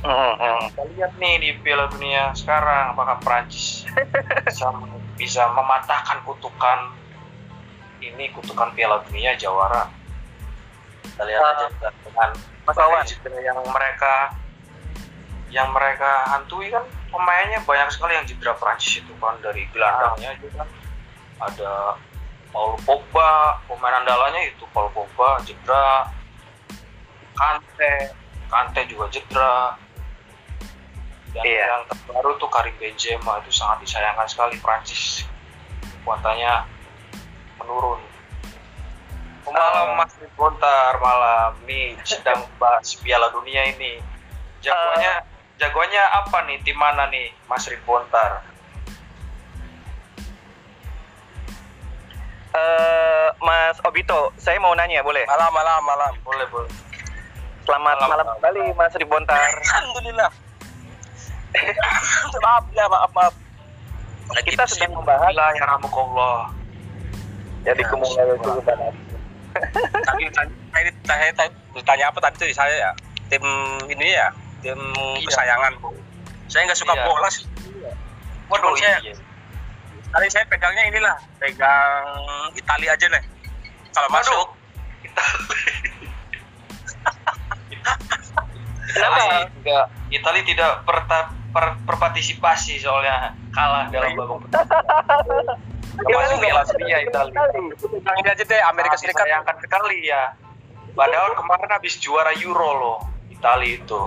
Mm, 0.03 0.35
mm. 0.35 0.59
kita 0.75 0.83
lihat 0.99 1.11
nih 1.15 1.35
di 1.39 1.49
Piala 1.63 1.87
Dunia 1.87 2.35
sekarang 2.35 2.91
apakah 2.91 3.23
Prancis 3.23 3.87
bisa 4.51 4.67
bisa 5.15 5.47
mematahkan 5.55 6.27
kutukan 6.27 6.91
ini 8.03 8.27
kutukan 8.35 8.75
Piala 8.75 8.99
Dunia 9.07 9.31
jawara 9.39 9.87
kita 11.07 11.23
lihat 11.23 11.39
Ah. 11.39 11.51
aja 11.55 11.87
dengan 12.03 12.29
Mas 12.67 12.75
Wawan. 12.75 13.03
cedera 13.07 13.39
yang 13.47 13.59
mereka 13.63 14.35
yang 15.53 15.69
mereka 15.69 16.25
hantui 16.33 16.73
kan 16.73 16.81
pemainnya 17.13 17.61
banyak 17.61 17.93
sekali 17.93 18.17
yang 18.17 18.25
cedera 18.25 18.57
Prancis 18.57 19.05
itu 19.05 19.13
kan 19.21 19.37
dari 19.45 19.69
gelandangnya 19.69 20.33
aja 20.33 20.47
kan. 20.57 20.67
Ada 21.45 21.71
Paul 22.49 22.73
Pogba 22.81 23.61
pemain 23.69 24.01
andalanya 24.01 24.41
itu 24.49 24.65
Paul 24.73 24.89
Pogba 24.89 25.37
cedera. 25.45 26.09
Kante 27.37 28.17
Kante 28.49 28.81
juga 28.89 29.05
cedera. 29.13 29.77
Dan 31.33 31.45
Iya. 31.45 31.65
yang 31.65 31.83
terbaru 31.89 32.37
tuh 32.37 32.49
Karim 32.49 32.77
Benzema 32.77 33.41
itu 33.41 33.49
sangat 33.53 33.81
disayangkan 33.85 34.29
sekali 34.29 34.57
Prancis 34.61 35.25
kekuatannya 35.81 36.65
menurun. 37.61 38.01
Oh, 39.43 39.51
malam 39.53 39.97
Mas 39.97 40.13
Bontar 40.33 40.97
malam. 41.01 41.57
Nih 41.65 41.97
sedang 42.05 42.45
bahas 42.57 42.93
Piala 43.01 43.29
Dunia 43.33 43.69
ini. 43.69 43.97
Jagoannya 44.61 45.32
jagoannya 45.63 46.03
apa 46.03 46.37
nih 46.43 46.57
tim 46.61 46.75
mana 46.75 47.07
nih 47.07 47.31
Mas 47.47 47.63
Bontar 47.83 48.43
Eh, 52.53 53.27
Mas 53.41 53.81
Obito, 53.81 54.29
saya 54.37 54.61
mau 54.61 54.77
nanya 54.77 55.01
boleh? 55.01 55.25
malam 55.25 55.49
malam 55.49 55.81
malam 55.81 56.13
boleh 56.21 56.45
boleh 56.53 56.69
Selamat 57.65 57.97
Malam. 57.97 58.09
malam 58.13 58.27
kembali 58.37 58.63
Mas 58.77 58.93
Ribontar. 58.93 59.39
Alhamdulillah. 59.39 60.29
maaf 62.37 62.65
ya, 62.69 62.85
maaf, 62.85 63.09
maaf. 63.09 63.33
Lagi 64.29 64.53
Kita 64.53 64.69
sedang 64.69 64.99
membahas 64.99 65.33
ya 65.33 65.65
Rahmukallah 65.65 66.53
jadi 67.63 67.79
Ya, 67.79 67.87
kumulasi 67.87 68.35
itu 68.35 68.51
tadi 68.59 70.25
saya 70.69 70.89
saya 71.07 71.31
tadi 71.31 71.55
ditanya 71.73 72.05
apa 72.11 72.19
tadi 72.19 72.35
tuh 72.37 72.47
saya 72.51 72.75
ya? 72.75 72.91
Tim 73.31 73.43
ini 73.87 74.13
ya, 74.13 74.27
tim 74.63 74.79
Iya. 74.79 75.27
kesayangan. 75.27 75.73
Saya 76.47 76.61
nggak 76.65 76.79
suka 76.79 76.93
Iya. 76.93 77.03
bola 77.03 77.27
sih. 77.27 77.45
waduh 78.45 78.69
Cuman 78.69 78.79
saya, 78.79 78.97
iya 79.01 79.15
tadi 80.09 80.27
saya 80.29 80.45
pegangnya 80.45 80.83
inilah, 80.85 81.15
pegang 81.37 82.05
Italia 82.53 82.93
aja 82.93 83.07
deh. 83.09 83.23
Kalau 83.89 84.07
Waduh. 84.07 84.17
masuk, 84.19 84.47
Kenapa? 88.85 89.17
Itali 89.17 89.49
tidak 89.57 89.83
Itali 90.11 90.41
tidak 90.45 90.71
perta, 90.85 91.17
per, 91.49 91.65
berpartisipasi 91.81 92.77
soalnya 92.77 93.33
kalah 93.49 93.89
dalam 93.89 94.13
babak 94.13 94.45
pertama. 94.45 94.69
Masuk 95.95 96.37
Piala 96.37 96.61
Dunia 96.67 96.97
Itali. 97.01 97.31
ini 98.13 98.27
aja 98.27 98.43
deh 98.43 98.61
Amerika 98.63 98.95
Serikat. 98.95 99.23
disayangkan 99.23 99.55
sekali 99.59 99.97
ya. 100.05 100.37
Padahal 100.93 101.33
kemarin 101.33 101.69
habis 101.71 101.97
juara 101.97 102.33
Euro 102.37 102.69
loh 102.75 102.97
Itali 103.29 103.81
itu. 103.81 104.01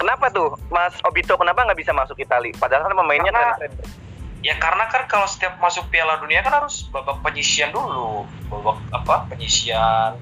Kenapa 0.00 0.32
tuh 0.32 0.56
Mas 0.72 0.96
Obito 1.04 1.36
kenapa 1.36 1.60
nggak 1.68 1.76
bisa 1.76 1.92
masuk 1.92 2.16
Itali? 2.16 2.56
Padahal 2.56 2.88
kan 2.88 2.96
pemainnya 2.96 3.28
Karena- 3.28 3.56
keren. 3.60 3.72
Ya 4.40 4.56
karena 4.56 4.88
kan 4.88 5.04
kalau 5.04 5.28
setiap 5.28 5.60
masuk 5.60 5.92
Piala 5.92 6.16
Dunia 6.16 6.40
kan 6.40 6.64
harus 6.64 6.88
babak 6.88 7.20
penyisian 7.20 7.68
dulu, 7.76 8.24
babak 8.48 8.80
apa 8.88 9.28
penyisian. 9.28 10.16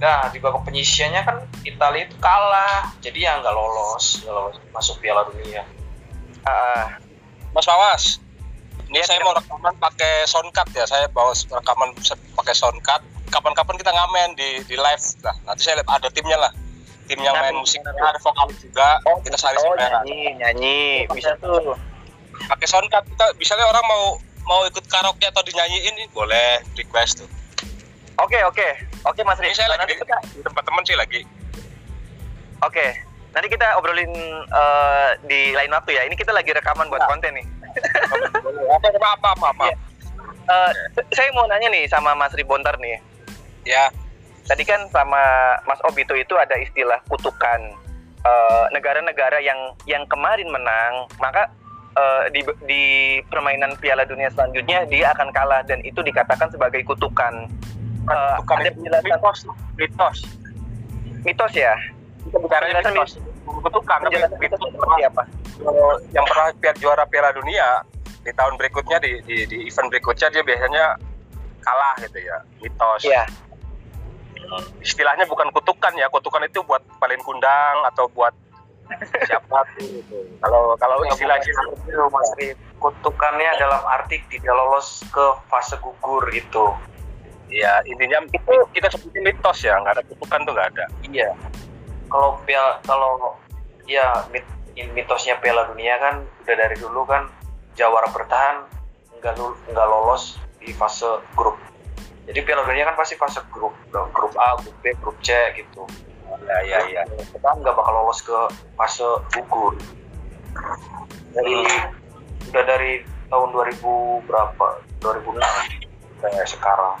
Nah 0.00 0.32
di 0.32 0.40
babak 0.40 0.64
penyisiannya 0.64 1.20
kan 1.20 1.44
Italia 1.68 2.08
itu 2.08 2.16
kalah, 2.16 2.96
jadi 3.04 3.28
ya 3.28 3.32
nggak 3.44 3.52
lolos, 3.52 4.24
nggak 4.24 4.32
lolos 4.32 4.56
masuk 4.72 4.96
Piala 5.04 5.28
Dunia. 5.28 5.68
Ah, 6.48 6.96
Mas 7.52 7.68
Wawas, 7.68 8.16
ini 8.88 9.02
Iya, 9.02 9.12
saya 9.12 9.20
mau 9.28 9.36
rekaman 9.36 9.74
pakai 9.76 10.24
soundcard 10.24 10.70
ya. 10.72 10.88
Saya 10.88 11.04
bawa 11.12 11.36
rekaman 11.36 11.90
pakai 12.32 12.54
soundcard. 12.56 13.02
Kapan-kapan 13.28 13.76
kita 13.76 13.92
ngamen 13.92 14.38
di 14.38 14.64
di 14.64 14.76
live. 14.78 15.04
Nah, 15.20 15.36
nanti 15.44 15.68
saya 15.68 15.82
lihat 15.82 15.90
ada 15.90 16.08
timnya 16.08 16.38
lah. 16.38 16.52
Tim 17.06 17.18
yang 17.18 17.34
main 17.34 17.54
musiknya 17.54 17.90
ada 17.94 18.18
vokalis 18.18 18.58
juga. 18.58 18.98
kita 19.22 19.36
saling 19.36 19.58
oh 19.60 19.74
nyanyi 19.74 20.34
nyanyi 20.36 20.78
bisa 21.10 21.38
tuh. 21.38 21.74
Pakai 22.46 22.66
soundcard 22.66 23.06
kita 23.06 23.26
misalnya 23.34 23.64
orang 23.64 23.84
mau 23.86 24.04
mau 24.44 24.60
ikut 24.64 24.84
karaoke 24.86 25.22
atau 25.22 25.42
dinyanyiin 25.42 26.10
boleh 26.10 26.60
request 26.74 27.22
tuh. 27.22 27.28
Oke 28.16 28.38
oke 28.42 28.66
oke 29.04 29.20
Mas 29.22 29.38
Ini 29.38 29.50
Ri. 29.50 29.54
saya 29.54 29.68
lagi 29.70 29.82
Nanti 29.82 29.94
di, 29.94 30.00
kita 30.00 30.16
di 30.32 30.40
tempat 30.42 30.62
teman 30.62 30.82
sih 30.82 30.94
lagi. 30.94 31.20
oke 32.58 32.86
nanti 33.30 33.46
kita 33.46 33.76
obrolin 33.76 34.08
eh, 34.42 35.10
di 35.24 35.52
lain 35.52 35.70
waktu 35.70 35.90
ya. 35.92 36.02
Ini 36.04 36.14
kita 36.14 36.32
lagi 36.32 36.50
rekaman 36.50 36.88
buat 36.88 37.04
Ya. 37.04 37.08
konten 37.08 37.32
nih. 37.34 37.46
apa 38.72 38.88
apa 39.12 39.28
apa 39.30 39.46
apa. 39.52 39.64
Iya. 39.68 39.76
Eh, 40.46 40.72
saya 41.10 41.28
mau 41.32 41.44
nanya 41.44 41.68
nih 41.68 41.84
sama 41.86 42.14
Mas 42.14 42.32
Ribontar 42.32 42.78
nih. 42.78 42.96
Ya. 43.62 43.90
Tadi 44.46 44.62
kan 44.62 44.86
sama 44.94 45.54
Mas 45.66 45.82
Obito 45.84 46.14
itu 46.14 46.34
ada 46.38 46.54
istilah 46.56 47.02
kutukan 47.10 47.60
eh, 48.22 48.64
negara-negara 48.72 49.42
yang 49.42 49.74
yang 49.84 50.06
kemarin 50.06 50.48
menang, 50.48 51.10
maka 51.18 51.50
eh, 51.98 52.30
di 52.30 52.40
di 52.64 52.84
permainan 53.26 53.74
Piala 53.82 54.06
Dunia 54.06 54.30
selanjutnya 54.30 54.86
dia 54.86 55.12
akan 55.12 55.34
kalah 55.34 55.66
dan 55.66 55.82
itu 55.82 56.00
dikatakan 56.00 56.48
sebagai 56.48 56.86
kutukan. 56.86 57.50
Eh, 58.06 58.34
bukan 58.38 58.56
ada 58.62 58.70
penjelasan 58.70 59.10
mitos 59.10 59.38
mitos 59.74 60.18
mitos 61.26 61.52
ya? 61.58 61.74
Penjelasan 62.30 62.94
mitos 62.94 63.18
kutukan 63.46 63.98
tapi 64.06 64.16
mitos 64.38 64.60
seperti 64.62 65.02
apa? 65.10 65.22
Yang 66.14 66.24
pernah 66.30 66.48
juara 66.78 67.04
Piala 67.10 67.34
Dunia 67.34 67.82
di 68.22 68.30
tahun 68.34 68.58
berikutnya 68.58 68.98
di, 68.98 69.22
di, 69.22 69.36
di 69.46 69.56
event 69.70 69.86
berikutnya 69.90 70.30
dia 70.34 70.42
biasanya 70.42 70.98
kalah 71.62 71.94
gitu 72.02 72.18
ya 72.18 72.36
mitos 72.62 73.02
Iya. 73.06 73.22
Istilahnya 74.80 75.26
bukan 75.26 75.50
kutukan 75.52 75.92
ya 75.98 76.06
kutukan 76.10 76.42
itu 76.46 76.62
buat 76.64 76.82
paling 77.00 77.20
kundang 77.22 77.82
atau 77.92 78.06
buat 78.10 78.32
siapa 79.26 79.66
tuh 79.74 79.82
gitu. 79.82 80.16
kalau 80.38 80.78
kalau 80.78 81.02
istilah 81.10 81.38
itu 81.42 82.02
Mas. 82.10 82.30
Kutukannya 82.76 83.50
dalam 83.58 83.82
arti 83.88 84.20
tidak 84.30 84.54
lolos 84.54 85.02
ke 85.10 85.26
fase 85.50 85.74
gugur 85.82 86.22
gitu. 86.30 86.70
ya 87.46 87.78
intinya 87.86 88.26
itu 88.34 88.54
kita 88.74 88.90
sebutin 88.90 89.22
mitos 89.22 89.62
ya 89.62 89.78
nggak 89.78 89.98
ada 89.98 90.02
kutukan 90.06 90.38
tuh 90.42 90.52
nggak 90.54 90.68
ada 90.74 90.84
Iya. 91.06 91.30
Kalau 92.06 92.38
piala 92.46 92.78
kalau 92.86 93.38
ya 93.86 94.26
mit, 94.30 94.42
mitosnya 94.94 95.38
Piala 95.38 95.70
Dunia 95.70 95.94
kan 95.98 96.14
udah 96.42 96.56
dari 96.58 96.76
dulu 96.78 97.06
kan 97.06 97.30
jawara 97.78 98.10
bertahan 98.10 98.66
nggak 99.22 99.34
nggak 99.72 99.86
lolos 99.86 100.38
di 100.58 100.74
fase 100.74 101.22
grup. 101.38 101.56
Jadi 102.26 102.38
Piala 102.42 102.66
Dunia 102.66 102.84
kan 102.90 102.98
pasti 102.98 103.14
fase 103.14 103.38
grup, 103.54 103.74
grup 103.90 104.34
A, 104.34 104.58
grup 104.58 104.76
B, 104.82 104.90
grup 104.98 105.16
C 105.22 105.30
gitu. 105.54 105.86
ya 106.46 106.58
ya 106.66 106.78
ya 106.90 107.02
Kita 107.06 107.48
nggak 107.54 107.74
bakal 107.74 107.92
lolos 108.02 108.20
ke 108.22 108.38
fase 108.74 109.06
gugur. 109.30 109.78
Dari 111.32 111.58
udah 112.50 112.64
dari 112.66 112.92
tahun 113.30 113.48
2000 113.54 114.26
berapa? 114.26 114.66
2006 115.02 115.86
sampai 116.22 116.46
sekarang. 116.50 116.96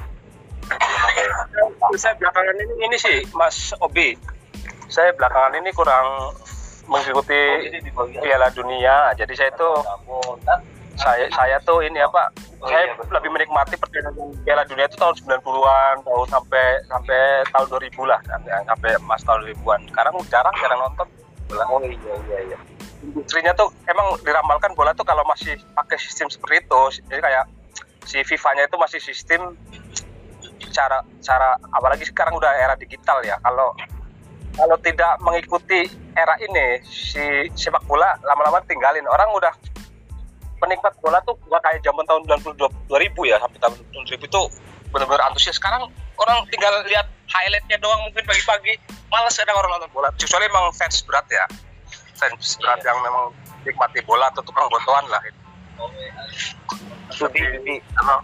saya 1.94 2.14
belakangan 2.18 2.56
ini 2.58 2.74
ini 2.90 2.96
sih 2.98 3.18
Mas 3.38 3.70
Obi 3.78 4.18
saya 4.90 5.14
belakangan 5.14 5.54
ini 5.58 5.70
kurang 5.74 6.34
mengikuti 6.86 7.40
Piala 8.22 8.50
Dunia 8.50 9.14
jadi 9.14 9.32
saya 9.34 9.50
tuh 9.54 9.82
saya 10.96 11.26
saya 11.32 11.56
tuh 11.62 11.84
ini 11.84 12.00
apa 12.00 12.32
Oh, 12.56 12.72
saya 12.72 12.88
iya, 12.88 12.94
betul. 12.96 13.12
lebih 13.20 13.30
menikmati 13.36 13.76
pertandingan 13.76 14.32
Piala 14.40 14.64
Dunia 14.64 14.88
itu 14.88 14.96
tahun 14.96 15.12
90-an 15.20 15.96
tahun 16.08 16.28
sampai 16.32 16.64
sampai 16.88 17.20
tahun 17.52 17.66
2000 17.68 18.08
lah 18.08 18.20
sampai, 18.24 18.50
sampai 18.64 18.90
mas 19.04 19.20
tahun 19.28 19.44
2000-an 19.44 19.80
sekarang 19.92 20.14
jarang 20.32 20.54
jarang 20.64 20.80
nonton. 20.80 21.06
Bola 21.52 21.64
Oh 21.68 21.78
iya 21.84 21.94
iya 22.26 22.38
iya. 22.48 22.58
industrinya 23.04 23.52
tuh 23.52 23.68
emang 23.86 24.18
diramalkan 24.24 24.72
bola 24.72 24.96
tuh 24.96 25.04
kalau 25.04 25.20
masih 25.28 25.60
pakai 25.76 26.00
sistem 26.00 26.32
seperti 26.32 26.64
itu. 26.64 26.80
Jadi 27.12 27.20
kayak 27.20 27.44
si 28.08 28.24
FIFA-nya 28.24 28.72
itu 28.72 28.76
masih 28.80 29.00
sistem 29.04 29.52
cara 30.72 31.04
cara 31.20 31.60
apalagi 31.76 32.08
sekarang 32.08 32.40
udah 32.40 32.56
era 32.56 32.72
digital 32.80 33.20
ya. 33.20 33.36
Kalau 33.44 33.76
kalau 34.56 34.76
tidak 34.80 35.20
mengikuti 35.20 35.92
era 36.16 36.40
ini 36.40 36.80
si 36.88 37.52
sepak 37.52 37.84
bola 37.84 38.16
lama-lama 38.24 38.64
tinggalin. 38.64 39.04
Orang 39.12 39.28
udah 39.36 39.52
penikmat 40.56 40.94
bola 41.04 41.18
tuh 41.28 41.36
gak 41.48 41.62
kayak 41.64 41.80
zaman 41.84 42.04
tahun 42.08 42.22
90 42.26 42.56
2000 42.88 43.30
ya 43.30 43.36
sampai 43.40 43.58
tahun 43.60 43.74
2000 43.92 44.16
itu 44.16 44.42
benar-benar 44.90 45.22
antusias 45.28 45.56
sekarang 45.60 45.90
orang 46.16 46.38
tinggal 46.48 46.72
lihat 46.88 47.06
highlightnya 47.28 47.76
doang 47.82 48.00
mungkin 48.08 48.24
pagi-pagi 48.24 48.80
males 49.12 49.36
ada 49.36 49.52
orang 49.52 49.76
nonton 49.76 49.90
bola 49.92 50.08
kecuali 50.16 50.48
emang 50.48 50.72
fans 50.72 51.04
berat 51.04 51.26
ya 51.28 51.44
fans 52.16 52.56
berat 52.62 52.80
yang 52.80 52.98
memang 53.04 53.34
nikmati 53.66 54.00
bola 54.06 54.32
atau 54.32 54.40
tukang 54.40 54.66
botoan 54.72 55.04
lah 55.12 55.20
Studi, 57.12 57.38
studi. 57.38 57.76
kalau 57.94 58.18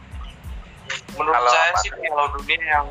Menurut 1.17 1.35
Kalau 1.37 1.53
saya 1.53 1.73
sih 1.85 1.91
Piala 1.93 2.25
Dunia 2.35 2.61
yang 2.61 2.87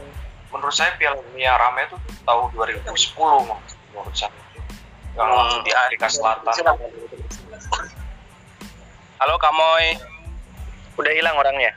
menurut 0.54 0.76
saya 0.76 0.92
Piala 0.98 1.20
Dunia 1.32 1.52
rame 1.58 1.82
itu 1.90 1.98
tahun 2.26 2.46
2010 2.54 3.50
Mas. 3.50 3.74
menurut 3.92 4.16
saya. 4.16 4.32
Yang 5.12 5.28
Hmm. 5.28 5.62
di 5.68 5.72
Afrika 5.76 6.08
Selatan. 6.08 6.54
Halo 9.22 9.38
kamoy 9.38 10.02
Udah 10.98 11.14
hilang 11.14 11.38
orangnya. 11.38 11.70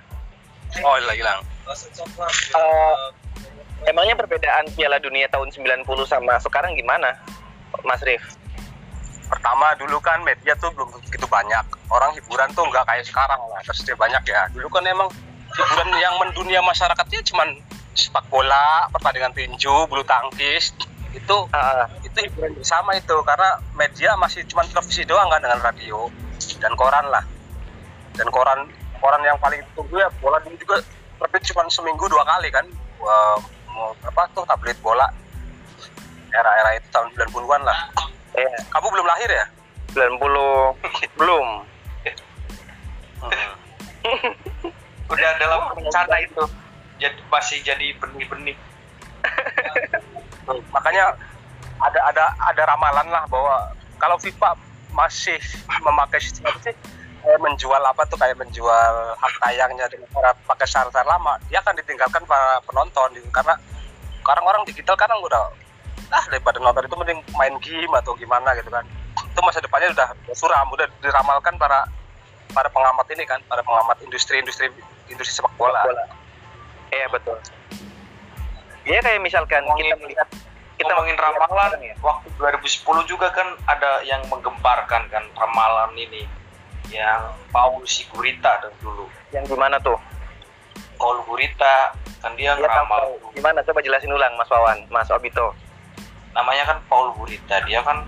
oh 0.81 0.97
hilang 0.97 1.13
hilang. 1.13 1.39
Eh, 2.57 2.95
emangnya 3.93 4.17
perbedaan 4.17 4.65
Piala 4.73 4.97
Dunia 4.97 5.29
tahun 5.29 5.53
90 5.53 5.85
sama 6.09 6.41
sekarang 6.41 6.73
gimana, 6.73 7.13
Mas 7.85 8.01
Rif? 8.01 8.25
pertama 9.25 9.73
dulu 9.81 9.97
kan 10.05 10.21
media 10.21 10.53
tuh 10.57 10.73
belum 10.73 10.89
begitu 11.01 11.25
banyak. 11.29 11.65
Orang 11.89 12.13
hiburan 12.17 12.49
tuh 12.53 12.65
nggak 12.69 12.85
kayak 12.85 13.05
sekarang 13.09 13.41
lah 13.53 13.61
terus 13.65 13.85
dia 13.85 13.97
banyak 13.97 14.25
ya. 14.25 14.49
Dulu 14.53 14.69
kan 14.69 14.85
emang 14.85 15.09
hiburan 15.53 15.89
yang 16.01 16.17
mendunia 16.21 16.61
masyarakatnya 16.65 17.25
cuman 17.29 17.61
sepak 17.97 18.25
bola 18.29 18.89
pertandingan 18.93 19.33
tinju 19.37 19.89
bulu 19.89 20.05
tangkis. 20.05 20.73
Itu 21.13 21.49
Ah, 21.53 21.89
itu 22.05 22.25
hiburan 22.25 22.57
bersama 22.57 22.97
itu 22.97 23.17
karena 23.25 23.61
media 23.77 24.17
masih 24.17 24.45
cuma 24.49 24.65
televisi 24.65 25.05
doang 25.09 25.29
kan 25.33 25.41
dengan 25.41 25.61
radio 25.61 26.09
dan 26.61 26.73
koran 26.77 27.09
lah 27.09 27.25
dan 28.15 28.27
koran 28.31 28.71
koran 28.99 29.23
yang 29.27 29.39
paling 29.43 29.61
ditunggu 29.73 30.01
ya 30.01 30.09
bola 30.23 30.39
dulu 30.43 30.57
juga 30.59 30.77
terbit 31.21 31.43
cuma 31.51 31.67
seminggu 31.71 32.05
dua 32.09 32.25
kali 32.27 32.49
kan 32.51 32.67
mau 33.75 33.93
apa 34.07 34.23
tuh 34.33 34.47
tablet 34.47 34.79
bola 34.81 35.07
era-era 36.35 36.79
itu 36.79 36.89
tahun 36.91 37.11
90-an 37.15 37.63
lah 37.63 37.79
eh, 38.35 38.51
kamu 38.71 38.87
belum 38.91 39.07
lahir 39.07 39.31
ya 39.31 39.47
90 39.95 40.19
belum. 41.15 41.47
Hmm. 43.23 44.33
Udah 45.15 45.31
dalam 45.39 45.71
rencana 45.79 46.17
itu. 46.21 46.43
Jadi 46.99 47.19
masih 47.31 47.59
jadi 47.63 47.95
benih-benih. 48.03 48.59
makanya 50.75 51.17
ada 51.81 52.01
ada 52.13 52.25
ada 52.37 52.63
ramalan 52.69 53.09
lah 53.09 53.25
bahwa 53.31 53.73
kalau 53.97 54.21
FIFA 54.21 54.53
masih 54.93 55.41
memakai 55.81 56.21
sistem 56.21 56.53
sih 56.61 56.77
kayak 57.25 57.41
menjual 57.41 57.81
apa 57.81 58.05
tuh 58.05 58.21
kayak 58.21 58.37
menjual 58.37 58.95
hak 59.17 59.35
tayangnya 59.41 59.89
dengan 59.89 60.09
cara 60.13 60.37
pakai 60.45 60.67
syarat 60.69 60.93
lama 61.09 61.41
dia 61.49 61.65
akan 61.65 61.75
ditinggalkan 61.81 62.21
para 62.29 62.61
penonton 62.69 63.09
gitu. 63.17 63.29
karena 63.33 63.57
sekarang 64.21 64.45
orang 64.45 64.63
digital 64.69 64.97
kadang 64.97 65.17
udah 65.25 65.49
ah 66.13 66.25
daripada 66.29 66.61
nonton 66.61 66.85
itu 66.85 66.97
mending 67.01 67.21
main 67.35 67.57
game 67.65 67.93
atau 67.97 68.13
gimana 68.15 68.53
gitu 68.61 68.69
kan 68.69 68.85
itu 69.17 69.41
masa 69.41 69.65
depannya 69.65 69.91
udah 69.97 70.09
suram 70.37 70.69
udah 70.69 70.87
diramalkan 71.01 71.57
para 71.57 71.89
para 72.53 72.69
pengamat 72.69 73.09
ini 73.17 73.25
kan 73.25 73.41
para 73.49 73.65
pengamat 73.65 73.97
industri 74.05 74.39
industri 74.39 74.69
industri 75.09 75.33
sepak 75.33 75.51
bola 75.57 75.81
Bola. 75.83 76.05
Iya 76.95 77.11
betul. 77.11 77.39
Iya 78.87 79.01
kayak 79.03 79.21
misalkan 79.25 79.65
kita 79.75 79.97
melihat 79.99 80.29
kita 80.79 80.91
ngomongin 80.95 81.19
ramalan 81.19 81.81
ya. 81.81 81.95
waktu 82.03 82.29
2010 82.39 83.11
juga 83.11 83.33
kan 83.33 83.49
ada 83.67 84.05
yang 84.07 84.23
menggemparkan 84.31 85.09
kan 85.09 85.25
ramalan 85.35 85.91
ini 85.97 86.29
yang 86.89 87.23
Paul 87.49 87.85
Sigurita 87.85 88.61
dulu 88.79 89.07
yang 89.31 89.45
gimana 89.45 89.77
tuh? 89.79 89.97
Paul 90.95 91.27
Gurita 91.27 91.91
kan 92.23 92.33
dia 92.39 92.55
ngeramal 92.55 93.19
tahu. 93.19 93.35
Gimana 93.35 93.61
coba 93.61 93.83
jelasin 93.83 94.09
ulang 94.09 94.33
Mas 94.39 94.49
Wawan, 94.49 94.87
Mas 94.89 95.11
Obito. 95.11 95.53
namanya 96.35 96.67
kan 96.67 96.79
Paul 96.87 97.15
Gurita 97.15 97.63
dia 97.63 97.79
kan 97.81 98.03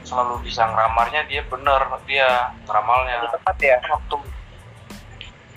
selalu 0.00 0.40
bisa 0.40 0.64
ngeramarnya 0.64 1.28
dia 1.28 1.44
bener 1.44 1.76
dia 2.04 2.52
ngeramalnya 2.64 3.20
Itu 3.20 3.28
tepat 3.36 3.56
ya. 3.60 3.76
waktu 3.84 4.16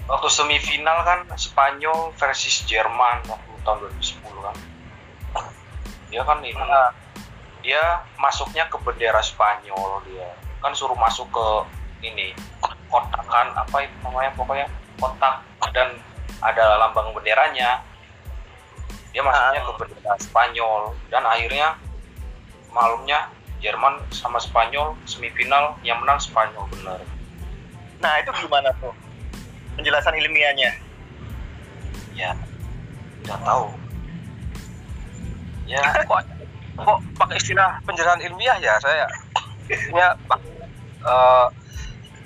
waktu 0.04 0.28
semifinal 0.28 1.04
kan 1.04 1.20
Spanyol 1.36 2.12
versus 2.16 2.64
Jerman 2.64 3.24
waktu 3.28 3.52
tahun 3.64 3.78
2010 4.04 4.20
kan 4.20 4.56
dia 6.08 6.22
kan 6.24 6.40
ini 6.44 6.60
Ah. 6.60 6.92
dia 7.60 8.04
masuknya 8.16 8.68
ke 8.68 8.76
bendera 8.80 9.20
Spanyol 9.20 10.04
dia 10.08 10.28
kan 10.60 10.72
suruh 10.72 10.96
masuk 10.96 11.28
ke 11.28 11.48
ini 12.02 12.34
kotak 12.88 13.24
kan 13.28 13.48
apa 13.58 13.84
itu 13.84 13.96
namanya 14.06 14.32
pokoknya 14.38 14.68
kotak 14.98 15.44
dan 15.74 15.98
ada 16.42 16.78
lambang 16.78 17.14
benderanya. 17.14 17.82
Dia 19.16 19.26
masuknya 19.26 19.62
ke 19.66 19.72
bendera 19.82 20.14
Spanyol 20.22 20.94
dan 21.10 21.26
akhirnya 21.26 21.74
malamnya 22.70 23.34
Jerman 23.58 23.98
sama 24.14 24.38
Spanyol 24.38 24.94
semifinal 25.10 25.74
yang 25.82 25.98
menang 26.06 26.22
Spanyol 26.22 26.70
benar. 26.70 27.02
Nah, 27.98 28.14
itu 28.22 28.30
gimana 28.46 28.70
tuh? 28.78 28.94
Penjelasan 29.74 30.14
ilmiahnya. 30.14 30.72
ya 32.18 32.34
nggak 33.26 33.42
tahu. 33.46 33.66
Ya. 35.70 35.82
Kok 36.10 36.22
kok 36.78 37.02
pakai 37.18 37.42
istilah 37.42 37.82
penjelasan 37.90 38.22
ilmiah 38.22 38.58
ya? 38.62 38.78
Saya 38.78 39.10
ya 39.90 40.14
pak. 40.30 40.40
Eh 41.02 41.48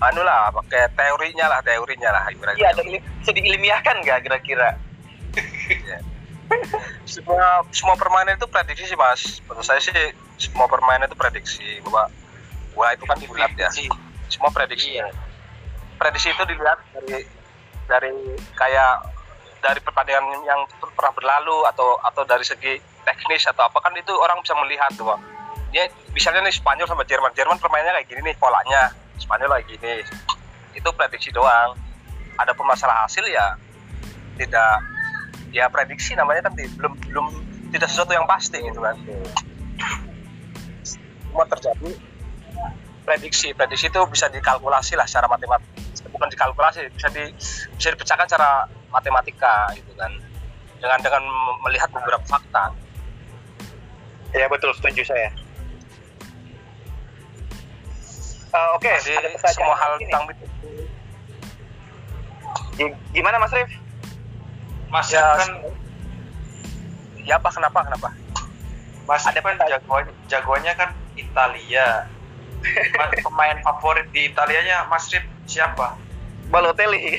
anu 0.01 0.21
lah 0.25 0.49
pakai 0.49 0.89
teorinya 0.97 1.45
lah 1.45 1.59
teorinya 1.61 2.09
lah 2.09 2.23
Iya, 2.57 2.73
ada 2.73 2.81
ili- 2.81 3.03
bisa 3.21 3.31
diilmiahkan 3.31 3.95
nggak 4.01 4.17
kira-kira? 4.25 4.69
semua 7.07 7.63
semua 7.71 7.95
permainan 7.95 8.35
itu 8.35 8.47
prediksi 8.49 8.83
sih 8.83 8.97
mas. 8.99 9.39
Menurut 9.47 9.63
saya 9.63 9.79
sih 9.79 9.93
semua 10.35 10.67
permainan 10.67 11.07
itu 11.07 11.15
prediksi. 11.15 11.79
Bahwa 11.85 12.11
bola 12.75 12.91
itu 12.91 13.05
kan 13.07 13.17
bulat 13.23 13.51
ya. 13.55 13.69
Semua 14.27 14.51
prediksi. 14.51 14.95
Iya. 14.99 15.07
prediksi 15.95 16.33
itu 16.33 16.43
dilihat 16.49 16.81
dari 16.97 17.21
dari 17.85 18.09
kayak 18.57 19.05
dari 19.61 19.77
pertandingan 19.85 20.25
yang 20.41 20.65
pernah 20.97 21.13
berlalu 21.13 21.61
atau 21.69 22.01
atau 22.01 22.25
dari 22.25 22.41
segi 22.41 22.81
teknis 23.05 23.45
atau 23.45 23.69
apa 23.69 23.77
kan 23.77 23.93
itu 23.93 24.09
orang 24.09 24.41
bisa 24.41 24.57
melihat 24.65 24.89
tuh 24.97 25.13
ya 25.69 25.85
misalnya 26.09 26.49
nih 26.49 26.57
Spanyol 26.57 26.89
sama 26.89 27.05
Jerman. 27.05 27.29
Jerman 27.37 27.61
permainnya 27.61 27.93
kayak 28.01 28.09
gini 28.09 28.33
nih 28.33 28.35
polanya 28.41 28.89
Spanyol 29.21 29.61
kayak 29.61 29.65
gini 29.69 29.93
itu 30.73 30.89
prediksi 30.97 31.29
doang. 31.29 31.77
Ada 32.39 32.57
masalah 32.57 33.05
hasil 33.05 33.21
ya 33.29 33.53
tidak 34.39 34.81
ya 35.53 35.69
prediksi 35.69 36.17
namanya 36.17 36.49
kan 36.49 36.57
belum 36.57 36.93
belum 37.11 37.27
tidak 37.69 37.87
sesuatu 37.91 38.17
yang 38.17 38.25
pasti 38.25 38.57
gitu 38.57 38.81
kan. 38.81 38.95
Semua 40.81 41.45
terjadi 41.47 41.91
prediksi 43.05 43.53
prediksi 43.53 43.89
itu 43.89 44.01
bisa 44.09 44.29
dikalkulasi 44.31 44.97
lah 44.97 45.05
secara 45.05 45.29
matematik 45.29 45.67
bukan 46.09 46.27
dikalkulasi 46.31 46.85
bisa 46.93 47.09
di 47.13 47.29
bisa 47.77 47.89
dipecahkan 47.93 48.25
secara 48.25 48.65
matematika 48.89 49.69
gitu 49.77 49.91
kan. 49.97 50.11
Dengan 50.81 50.99
dengan 51.01 51.23
melihat 51.61 51.93
beberapa 51.93 52.25
fakta. 52.25 52.73
Ya 54.31 54.47
betul, 54.47 54.71
setuju 54.73 55.03
saya. 55.05 55.29
Eh, 58.51 58.69
Oke, 58.75 58.91
ada 58.91 58.99
pertanyaan 58.99 59.55
semua 59.55 59.75
hal 59.79 59.91
nih. 59.95 60.03
tentang 60.05 60.23
Gimana 63.11 63.39
Mas 63.39 63.53
Rif? 63.53 63.71
Mas 64.91 65.07
Ya, 65.07 65.23
kan 65.39 65.49
ya 67.21 67.39
apa 67.39 67.47
kenapa 67.47 67.79
kenapa 67.87 68.09
Mas 69.07 69.23
ada 69.23 69.39
kan 69.39 69.55
jagoannya, 69.61 70.13
jagoannya 70.27 70.73
kan 70.75 70.89
Italia. 71.15 72.11
Ma- 72.99 73.09
Pemain 73.25 73.57
favorit 73.63 74.07
di 74.11 74.27
Italianya 74.27 74.83
Mas 74.85 75.07
Rip 75.07 75.23
siapa? 75.47 75.95
Balotelli. 76.51 77.15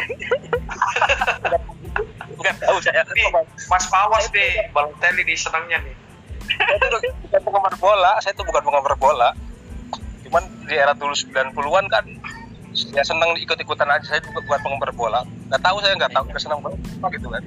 tahu 2.61 2.79
saya 2.85 3.01
Nih, 3.09 3.29
Mas 3.73 3.89
Pawas 3.89 4.29
nih, 4.29 4.69
Balotelli 4.71 5.25
nih 5.25 5.39
senangnya 5.39 5.81
nih. 5.81 5.97
saya 6.43 6.77
itu 6.77 6.99
bukan 7.25 7.41
penggemar 7.41 7.75
bola 7.79 8.13
saya 8.21 8.37
itu 8.37 8.45
bukan 8.45 8.61
penggemar 8.61 8.95
bola 8.99 9.31
cuman 10.33 10.45
di 10.65 10.75
era 10.81 10.97
dulu 10.97 11.13
90-an 11.13 11.87
kan 11.93 12.09
ya 12.97 13.05
seneng 13.05 13.37
ikut-ikutan 13.37 13.85
aja 13.85 14.17
saya 14.17 14.21
bukan, 14.25 14.41
bukan 14.49 14.61
penggemar 14.65 14.91
bola 14.97 15.21
nggak 15.53 15.61
tahu 15.61 15.77
saya 15.85 15.93
nggak 15.93 16.13
tahu 16.17 16.25
nggak 16.25 16.41
senang 16.41 16.65
banget 16.65 16.81
apa 16.81 17.07
gitu 17.13 17.29
kan 17.29 17.45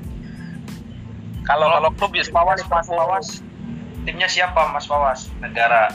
kalau 1.45 1.69
kalau 1.69 1.89
klub 1.93 2.11
ya 2.17 2.25
Pawas, 2.33 2.57
Mas 2.65 2.89
Pawas. 2.89 3.27
Timnya 4.01 4.25
siapa 4.25 4.65
Mas 4.73 4.89
Pawas? 4.89 5.29
Negara. 5.37 5.93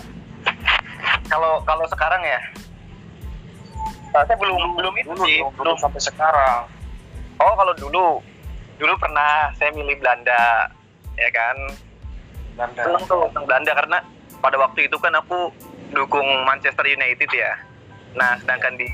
Kalau 1.26 1.62
kalau 1.66 1.84
sekarang 1.90 2.22
ya, 2.22 2.38
eh, 4.14 4.22
saya 4.30 4.38
belum 4.38 4.78
belum 4.78 4.94
itu 5.02 5.10
Dulu, 5.10 5.26
sih, 5.26 5.42
dulu, 5.42 5.50
belum. 5.58 5.76
sampai 5.82 5.98
sekarang. 5.98 6.70
Oh 7.42 7.54
kalau 7.58 7.74
dulu, 7.74 8.22
dulu 8.78 8.94
pernah 9.02 9.50
saya 9.58 9.74
milih 9.74 9.98
Belanda, 9.98 10.70
ya 11.18 11.30
kan. 11.34 11.56
Belanda. 12.54 12.80
Seneng 12.86 13.02
tuh 13.10 13.26
tentang 13.34 13.44
Belanda 13.50 13.72
karena 13.74 13.98
pada 14.38 14.56
waktu 14.58 14.86
itu 14.86 14.96
kan 15.02 15.18
aku 15.18 15.50
dukung 15.92 16.26
Manchester 16.46 16.86
United 16.86 17.30
ya. 17.30 17.52
Nah 18.16 18.38
sedangkan 18.42 18.74
di 18.78 18.86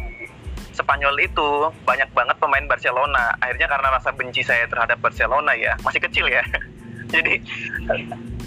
Spanyol 0.77 1.17
itu 1.25 1.73
banyak 1.89 2.13
banget 2.13 2.37
pemain 2.37 2.65
Barcelona. 2.69 3.33
Akhirnya 3.41 3.65
karena 3.65 3.89
rasa 3.97 4.13
benci 4.13 4.45
saya 4.45 4.69
terhadap 4.69 5.01
Barcelona 5.01 5.57
ya, 5.57 5.73
masih 5.81 6.05
kecil 6.05 6.29
ya. 6.29 6.45
Jadi 7.15 7.41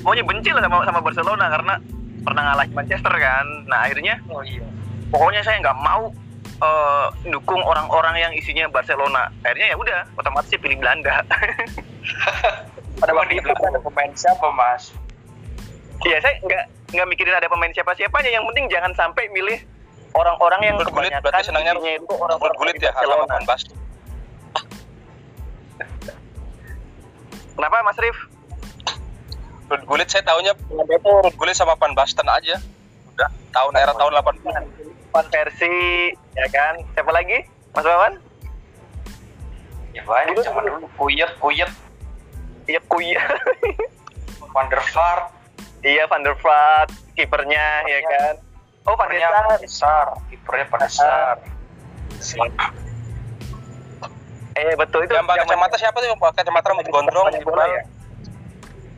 pokoknya 0.06 0.24
benci 0.28 0.50
lah 0.54 0.62
sama 0.62 0.86
sama 0.86 1.02
Barcelona 1.02 1.46
karena 1.50 1.74
pernah 2.22 2.42
ngalahin 2.54 2.74
Manchester 2.78 3.14
kan. 3.18 3.46
Nah 3.66 3.90
akhirnya 3.90 4.22
Oh 4.30 4.46
iya. 4.46 4.62
pokoknya 5.10 5.42
saya 5.42 5.58
nggak 5.58 5.80
mau 5.82 6.14
eh, 6.62 7.08
dukung 7.34 7.66
orang-orang 7.66 8.16
yang 8.22 8.32
isinya 8.38 8.70
Barcelona. 8.70 9.34
Akhirnya 9.42 9.74
ya 9.74 9.78
udah 9.80 10.00
otomatis 10.14 10.54
pilih 10.54 10.78
Belanda. 10.78 11.26
Pada 13.02 13.12
waktu 13.16 13.42
itu 13.42 13.50
ada 13.50 13.80
pemain 13.82 14.12
siapa 14.14 14.48
Mas? 14.54 14.94
Iya 16.06 16.20
saya 16.22 16.36
nggak 16.46 16.66
nggak 16.90 17.08
mikirin 17.10 17.36
ada 17.36 17.48
pemain 17.50 17.72
siapa-siapanya. 17.74 18.30
Yang 18.34 18.44
penting 18.54 18.66
jangan 18.70 18.92
sampai 18.98 19.30
milih 19.32 19.60
orang-orang 20.14 20.62
yang 20.66 20.76
Bergulit 20.78 21.14
kebanyakan 21.14 21.22
berarti 21.22 21.46
senangnya 21.46 21.74
itu 21.78 22.06
orang-orang 22.10 22.40
bergulit 22.42 22.76
dari 22.78 22.86
ya 22.86 22.92
Barcelona. 22.94 23.26
Van 23.30 23.46
Basten. 23.46 23.78
Kenapa 27.56 27.76
Mas 27.84 28.00
Rif? 28.00 28.18
Gullit 29.86 30.10
saya 30.10 30.26
tahunya 30.26 30.58
Gullit 31.38 31.54
sama 31.54 31.78
Van 31.78 31.94
Basten 31.94 32.26
aja 32.26 32.58
udah 33.14 33.30
tahun 33.54 33.74
era 33.78 33.94
tahun 33.94 34.18
80 34.18 35.14
Van 35.14 35.28
versi 35.30 35.76
ya 36.34 36.48
kan? 36.50 36.82
Siapa 36.98 37.12
lagi? 37.14 37.46
Mas 37.76 37.86
Wawan? 37.86 38.18
Ya 39.94 40.02
banyak 40.06 40.38
zaman 40.46 40.64
dulu. 40.70 40.86
Kuyet, 40.98 41.34
Kuyet, 41.42 41.70
Iya 42.70 42.82
Kuya. 42.86 43.22
Van 44.54 44.70
der 44.70 44.82
Vaart, 44.82 45.34
iya 45.82 46.04
Van 46.08 46.22
der 46.24 46.36
Vaart, 46.36 46.92
kipernya 47.16 47.66
ya 47.88 48.00
kan? 48.04 48.34
Oh 48.88 48.96
Van 48.96 49.08
der 49.08 49.20
kipernya 49.20 49.30
Sar. 49.32 49.60
besar, 49.64 50.06
kipernya 50.28 50.66
pada 50.68 50.86
besar. 50.88 51.36
Eh 54.60 54.74
betul 54.76 55.08
itu. 55.08 55.14
yang 55.16 55.24
pakai 55.24 55.46
kacamata 55.48 55.76
siapa 55.80 55.98
tuh 56.04 56.08
yang 56.12 56.20
pakai 56.20 56.44
kacamata 56.44 56.66
rambut 56.74 56.88
gondrong 56.92 57.26
Pemain 57.32 57.46
bola 57.48 57.66
ya? 57.70 57.82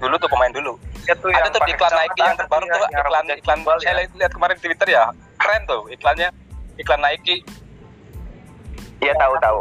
dulu 0.02 0.18
tuh 0.18 0.30
pemain 0.34 0.50
dulu 0.50 0.74
Itu 1.06 1.28
ada 1.30 1.46
yang 1.46 1.54
tuh 1.54 1.62
di 1.62 1.74
iklan 1.78 1.94
Nike 1.94 2.18
yang 2.18 2.34
ada 2.34 2.40
terbaru 2.42 2.66
tuh 2.66 2.88
iklan 2.90 3.24
iklan 3.38 3.60
saya 3.62 3.78
ya. 3.86 3.92
lihat, 4.02 4.12
lihat 4.18 4.32
kemarin 4.34 4.54
di 4.58 4.62
Twitter 4.66 4.88
ya 4.90 5.04
keren 5.38 5.62
tuh 5.70 5.82
iklannya 5.94 6.28
iklan 6.82 7.02
Nike 7.06 7.46
Iya 9.02 9.14
tahu 9.18 9.34
tahu. 9.42 9.60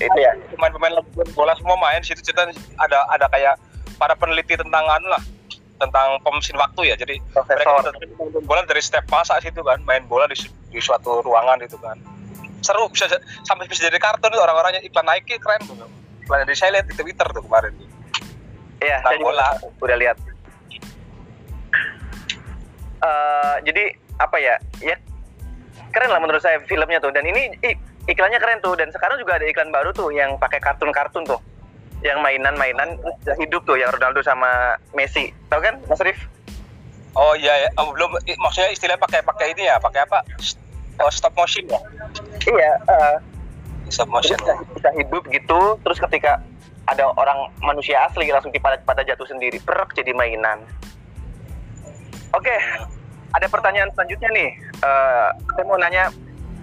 Itu 0.00 0.16
ya. 0.20 0.32
pemain-pemain 0.52 0.92
bola 1.32 1.52
semua 1.56 1.76
main 1.76 2.00
situ 2.00 2.20
cerita 2.20 2.48
ada 2.80 3.04
ada 3.08 3.28
kayak 3.32 3.56
para 3.96 4.12
peneliti 4.16 4.56
tentang 4.56 4.84
anu 4.84 5.08
lah 5.12 5.20
tentang 5.78 6.18
pemesin 6.26 6.58
waktu 6.58 6.90
ya 6.90 6.94
jadi 6.98 7.22
Profesor. 7.32 7.58
mereka 7.86 8.02
main 8.18 8.44
bola 8.46 8.62
dari 8.66 8.82
step 8.82 9.06
masa 9.08 9.38
situ 9.38 9.62
kan 9.62 9.78
main 9.86 10.02
bola 10.10 10.26
di, 10.26 10.34
di 10.68 10.80
suatu 10.82 11.22
ruangan 11.22 11.62
itu 11.62 11.78
kan 11.78 11.94
seru 12.60 12.90
bisa 12.90 13.06
sampai 13.46 13.70
bisa 13.70 13.86
jadi 13.86 13.98
kartun 14.02 14.34
tuh 14.34 14.42
orang-orangnya 14.42 14.82
iklan 14.82 15.06
Nike 15.06 15.38
keren 15.38 15.62
tuh 15.62 15.78
iklan 16.26 16.42
dari 16.42 16.58
saya 16.58 16.74
lihat 16.78 16.90
di 16.90 16.94
Twitter 16.98 17.26
tuh 17.30 17.42
kemarin 17.46 17.74
Iya, 18.78 19.02
saya 19.02 19.18
juga 19.18 19.34
bola. 19.34 19.48
udah 19.82 19.96
lihat. 19.98 20.16
Eh, 22.98 23.56
jadi 23.66 23.84
apa 24.18 24.36
ya? 24.38 24.54
Ya 24.82 24.94
keren 25.94 26.10
lah 26.14 26.20
menurut 26.22 26.42
saya 26.42 26.62
filmnya 26.66 26.98
tuh. 27.02 27.10
Dan 27.14 27.26
ini 27.26 27.54
iklannya 28.06 28.38
keren 28.38 28.62
tuh. 28.62 28.74
Dan 28.78 28.90
sekarang 28.94 29.18
juga 29.18 29.38
ada 29.38 29.46
iklan 29.46 29.70
baru 29.70 29.90
tuh 29.94 30.10
yang 30.14 30.38
pakai 30.38 30.62
kartun-kartun 30.62 31.26
tuh, 31.26 31.38
yang 32.06 32.22
mainan-mainan 32.22 32.94
udah 33.02 33.36
hidup 33.42 33.66
tuh, 33.66 33.74
yang 33.74 33.90
Ronaldo 33.90 34.22
sama 34.22 34.78
Messi. 34.94 35.34
Tahu 35.50 35.60
kan, 35.60 35.82
Mas 35.90 36.02
Rif? 36.02 36.18
oh 37.18 37.34
iya 37.34 37.66
ya 37.66 37.68
oh, 37.82 37.90
belum 37.90 38.14
maksudnya 38.38 38.70
istilah 38.70 38.94
pakai 38.94 39.26
pakai 39.26 39.50
ini 39.56 39.66
ya 39.66 39.82
pakai 39.82 40.06
apa 40.06 40.22
oh, 41.02 41.10
stop 41.10 41.34
motion 41.34 41.66
ya 41.66 41.80
Iya. 42.48 42.72
eh, 42.80 43.16
stop 43.90 44.08
motion 44.08 44.38
bisa, 44.40 44.54
bisa 44.72 44.90
hidup 44.96 45.24
gitu. 45.28 45.76
Terus 45.84 45.98
ketika 46.00 46.40
ada 46.88 47.12
orang 47.12 47.52
manusia 47.60 48.00
asli 48.08 48.32
langsung 48.32 48.48
pada 48.56 48.80
pada 48.80 49.04
jatuh 49.04 49.28
sendiri, 49.28 49.60
perak 49.60 49.92
jadi 49.92 50.16
mainan. 50.16 50.64
Oke, 52.32 52.56
ada 53.36 53.46
pertanyaan 53.52 53.92
selanjutnya 53.92 54.32
nih. 54.32 54.50
Eh, 54.80 55.28
saya 55.52 55.64
mau 55.68 55.76
nanya 55.76 56.08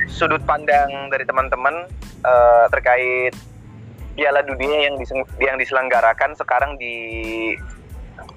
sudut 0.09 0.41
pandang 0.49 1.13
dari 1.13 1.25
teman-teman 1.29 1.85
eh, 2.25 2.65
terkait 2.73 3.33
Piala 4.15 4.41
Dunia 4.41 4.87
yang 4.87 4.95
diseng- 4.95 5.27
yang 5.37 5.59
diselenggarakan 5.59 6.33
sekarang 6.33 6.79
di 6.79 6.95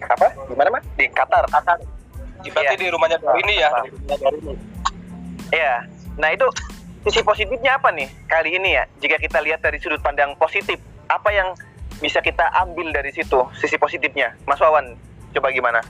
apa? 0.01 0.35
Di 0.45 0.55
mana 0.55 0.69
mas? 0.71 0.85
Di 0.95 1.07
Qatar. 1.09 1.47
Qatar. 1.47 1.79
berarti 2.39 2.71
Iya. 2.71 2.79
di 2.79 2.87
rumahnya 2.89 3.19
dari 3.19 3.39
ini 3.43 3.55
ya 3.57 3.69
di 3.83 3.91
rumahnya 3.91 4.17
dari 4.17 4.39
ini 4.39 4.55
Iya. 5.51 5.75
Nah 6.17 6.31
itu 6.31 6.47
sisi 7.03 7.21
positifnya 7.23 7.79
apa 7.79 7.91
nih 7.91 8.07
kali 8.27 8.55
ini 8.55 8.79
ya? 8.79 8.87
Jika 8.99 9.19
kita 9.19 9.43
lihat 9.43 9.59
dari 9.59 9.79
sudut 9.79 9.99
pandang 9.99 10.39
positif, 10.39 10.79
apa 11.07 11.35
yang 11.35 11.51
bisa 11.99 12.23
kita 12.23 12.47
ambil 12.55 12.95
dari 12.95 13.11
situ 13.11 13.43
sisi 13.59 13.75
positifnya? 13.75 14.39
Mas 14.47 14.63
Wawan, 14.63 14.95
coba 15.35 15.51
gimana? 15.51 15.83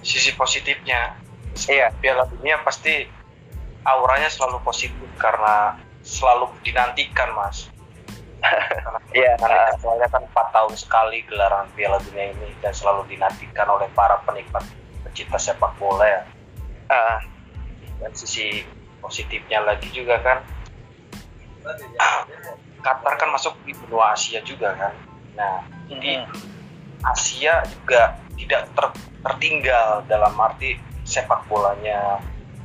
Sisi 0.00 0.32
positifnya, 0.32 1.16
Iya. 1.64 1.88
Piala 1.96 2.24
Dunia 2.28 2.60
pasti 2.60 3.04
auranya 3.84 4.28
selalu 4.28 4.60
positif 4.60 5.08
karena 5.16 5.80
selalu 6.02 6.50
dinantikan 6.64 7.32
mas. 7.36 7.68
Iya. 9.10 9.34
Karena 9.42 9.74
soalnya 9.82 10.06
kan 10.06 10.22
4 10.22 10.54
tahun 10.54 10.74
sekali 10.78 11.26
gelaran 11.26 11.66
Piala 11.74 11.98
Dunia 11.98 12.30
ini 12.30 12.54
dan 12.62 12.70
selalu 12.70 13.10
dinantikan 13.10 13.66
oleh 13.66 13.90
para 13.90 14.22
penikmat 14.22 14.62
pecinta 15.02 15.34
sepak 15.34 15.74
bola 15.82 16.06
ya. 16.06 16.22
Dan 17.98 18.14
sisi 18.14 18.62
positifnya 19.02 19.66
lagi 19.66 19.90
juga 19.90 20.22
kan 20.22 20.38
Qatar 22.86 23.14
kan 23.20 23.28
masuk 23.34 23.58
di 23.66 23.76
benua 23.76 24.16
Asia 24.16 24.40
juga 24.40 24.72
kan. 24.78 24.94
Nah, 25.36 25.66
di 25.90 26.16
Hmm. 26.16 26.30
Asia 27.04 27.64
juga 27.66 28.16
tidak 28.36 28.68
ter- 28.72 29.00
tertinggal 29.20 30.04
dalam 30.08 30.32
arti 30.36 30.76
sepak 31.04 31.44
bolanya, 31.48 32.20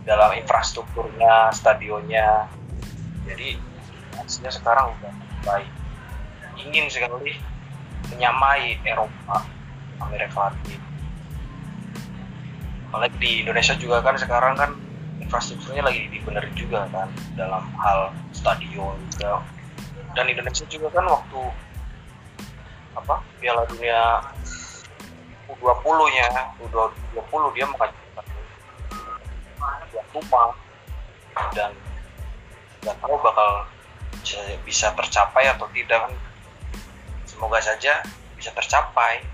dalam 0.07 0.31
infrastrukturnya, 0.39 1.51
stadionnya. 1.51 2.47
Jadi 3.25 3.57
Asia 4.15 4.49
sekarang 4.53 4.95
udah 4.95 5.13
baik. 5.43 5.69
Ingin 6.61 6.87
sekali 6.87 7.35
menyamai 8.13 8.79
Eropa, 8.85 9.43
Amerika 9.99 10.49
Latin. 10.49 10.79
Apalagi 12.89 13.17
di 13.19 13.31
Indonesia 13.43 13.75
juga 13.75 13.99
kan 13.99 14.15
sekarang 14.15 14.53
kan 14.55 14.71
infrastrukturnya 15.19 15.83
lagi 15.83 16.07
dibenerin 16.07 16.55
juga 16.55 16.87
kan 16.93 17.09
dalam 17.35 17.65
hal 17.81 18.13
stadion 18.31 18.95
juga. 19.11 19.43
Dan 20.15 20.31
Indonesia 20.31 20.63
juga 20.71 20.87
kan 20.95 21.05
waktu 21.11 21.41
apa 22.95 23.19
Piala 23.43 23.67
Dunia 23.67 24.23
U20 25.51 25.99
nya 26.15 26.29
U20 26.63 27.43
dia 27.51 27.65
mengajukan 27.67 28.25
tuan 29.91 30.05
rumah 30.15 30.51
dan 31.51 31.71
nggak 32.85 32.97
tahu 33.01 33.17
bakal 33.19 33.65
bisa, 34.65 34.93
tercapai 34.93 35.49
atau 35.49 35.65
tidak 35.73 36.05
kan 36.05 36.13
semoga 37.25 37.57
saja 37.61 38.05
bisa 38.37 38.53
tercapai 38.53 39.25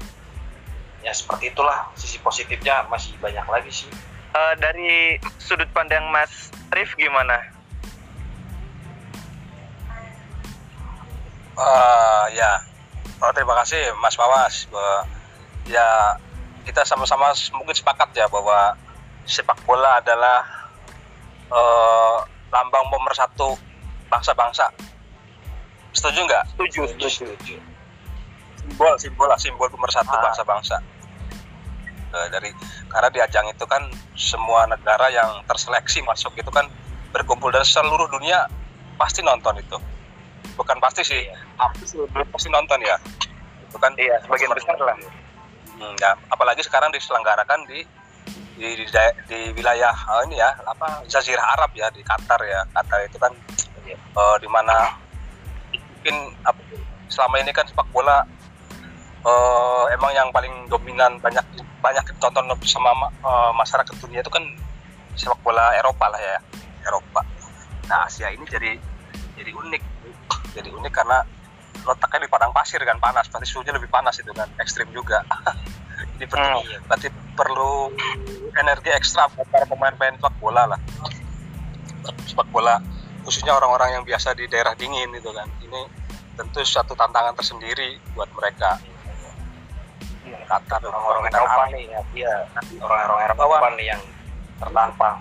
ya 1.04 1.12
seperti 1.12 1.52
itulah 1.52 1.92
sisi 2.00 2.18
positifnya 2.24 2.88
masih 2.88 3.14
banyak 3.20 3.44
lagi 3.46 3.72
sih 3.72 3.92
Eh, 4.32 4.56
dari 4.64 5.20
sudut 5.44 5.68
pandang 5.76 6.08
Mas 6.08 6.56
Rif 6.72 6.96
gimana? 6.96 7.52
Eh, 11.60 12.26
ya, 12.40 12.64
Oh, 13.22 13.30
terima 13.38 13.54
kasih 13.62 13.94
Mas 14.02 14.18
Mawas. 14.18 14.66
Bahwa 14.74 15.06
ya 15.70 16.18
kita 16.66 16.82
sama-sama 16.82 17.30
mungkin 17.54 17.78
sepakat 17.78 18.10
ya 18.18 18.26
bahwa 18.26 18.74
sepak 19.30 19.62
bola 19.62 20.02
adalah 20.02 20.42
eh, 21.54 22.18
lambang 22.52 22.86
pemersatu 22.92 23.56
bangsa-bangsa. 24.12 24.68
Setuju 25.96 26.20
nggak? 26.28 26.44
Setuju, 26.56 26.82
setuju. 26.88 27.56
Simbol, 28.62 28.94
simbol 29.00 29.28
lah, 29.28 29.40
simbol 29.40 29.68
pemersatu 29.72 30.12
Ah. 30.14 30.22
bangsa-bangsa. 30.30 30.78
Eh, 32.12 32.28
dari 32.28 32.52
karena 32.92 33.08
di 33.08 33.20
ajang 33.24 33.48
itu 33.48 33.64
kan 33.64 33.88
semua 34.20 34.68
negara 34.68 35.08
yang 35.08 35.40
terseleksi 35.48 36.04
masuk 36.04 36.36
itu 36.36 36.52
kan 36.52 36.68
berkumpul 37.16 37.48
dan 37.56 37.64
seluruh 37.64 38.08
dunia 38.12 38.52
pasti 39.00 39.24
nonton 39.24 39.56
itu. 39.60 39.80
Bukan 40.60 40.78
pasti 40.84 41.08
sih, 41.08 41.24
dunia 41.96 42.28
pasti 42.28 42.52
nonton 42.52 42.80
ya. 42.84 43.00
Itu 43.64 43.80
kan 43.80 43.96
Iya, 43.96 44.20
sebagian 44.28 44.52
besar 44.52 44.76
lah. 44.76 44.96
Hmm, 45.80 45.96
ya, 45.98 46.12
apalagi 46.30 46.62
sekarang 46.68 46.92
diselenggarakan 46.92 47.64
di 47.72 47.88
di, 48.56 48.68
di, 48.76 48.86
di 49.28 49.40
wilayah 49.56 49.94
eh, 49.94 50.22
ini 50.28 50.40
ya 50.40 50.50
apa 50.68 51.04
Jazirah 51.08 51.58
Arab 51.58 51.72
ya 51.76 51.88
di 51.92 52.02
Qatar 52.04 52.40
ya. 52.44 52.62
Qatar 52.72 53.00
itu 53.08 53.18
kan 53.18 53.32
eh, 53.88 54.36
di 54.42 54.48
mana 54.50 54.96
mungkin 55.72 56.16
selama 57.12 57.36
ini 57.44 57.52
kan 57.54 57.68
sepak 57.68 57.88
bola 57.94 58.24
eh, 59.22 59.84
emang 59.96 60.12
yang 60.16 60.30
paling 60.34 60.68
dominan 60.68 61.20
banyak 61.22 61.44
banyak 61.82 62.04
ditonton 62.14 62.46
sama 62.66 62.92
ma- 62.94 63.14
eh, 63.14 63.52
masyarakat 63.56 63.94
dunia 64.02 64.22
itu 64.22 64.32
kan 64.32 64.44
sepak 65.16 65.40
bola 65.44 65.76
Eropa 65.76 66.08
lah 66.10 66.22
ya 66.22 66.38
Eropa. 66.88 67.22
Nah 67.90 68.08
Asia 68.08 68.32
ini 68.32 68.46
jadi 68.48 68.78
jadi 69.38 69.52
unik. 69.54 69.84
Jadi 70.52 70.70
unik 70.70 70.94
karena 70.94 71.24
letaknya 71.82 72.28
di 72.28 72.30
padang 72.30 72.52
pasir 72.54 72.82
kan 72.84 72.98
panas. 73.02 73.26
Berarti 73.32 73.48
suhunya 73.50 73.74
lebih 73.74 73.90
panas 73.90 74.18
itu 74.22 74.32
kan 74.34 74.48
ekstrim 74.62 74.90
juga 74.94 75.24
ini 76.22 76.30
perlu 76.30 76.62
berarti 76.86 77.10
perlu 77.34 77.90
energi 78.54 78.94
ekstra 78.94 79.26
buat 79.34 79.50
para 79.50 79.66
pemain-pemain 79.66 80.22
sepak 80.22 80.36
bola 80.38 80.70
lah. 80.70 80.80
Sepak 82.30 82.46
bola 82.54 82.78
khususnya 83.26 83.58
orang-orang 83.58 83.98
yang 83.98 84.04
biasa 84.06 84.38
di 84.38 84.46
daerah 84.46 84.78
dingin 84.78 85.10
itu 85.18 85.34
kan. 85.34 85.50
Ini 85.66 85.82
tentu 86.38 86.62
suatu 86.62 86.94
tantangan 86.94 87.34
tersendiri 87.34 87.98
buat 88.14 88.30
mereka. 88.38 88.78
Qatar 90.46 90.86
orang-orang 90.86 91.22
dan 91.26 91.42
Eropa 91.42 91.64
nih 91.74 91.84
ya. 91.90 92.02
Iya. 92.14 92.36
Orang-orang 92.78 93.26
Eropa 93.26 93.44
Bahwa- 93.50 93.74
nih 93.74 93.88
yang 93.98 94.02
tertampang 94.62 95.18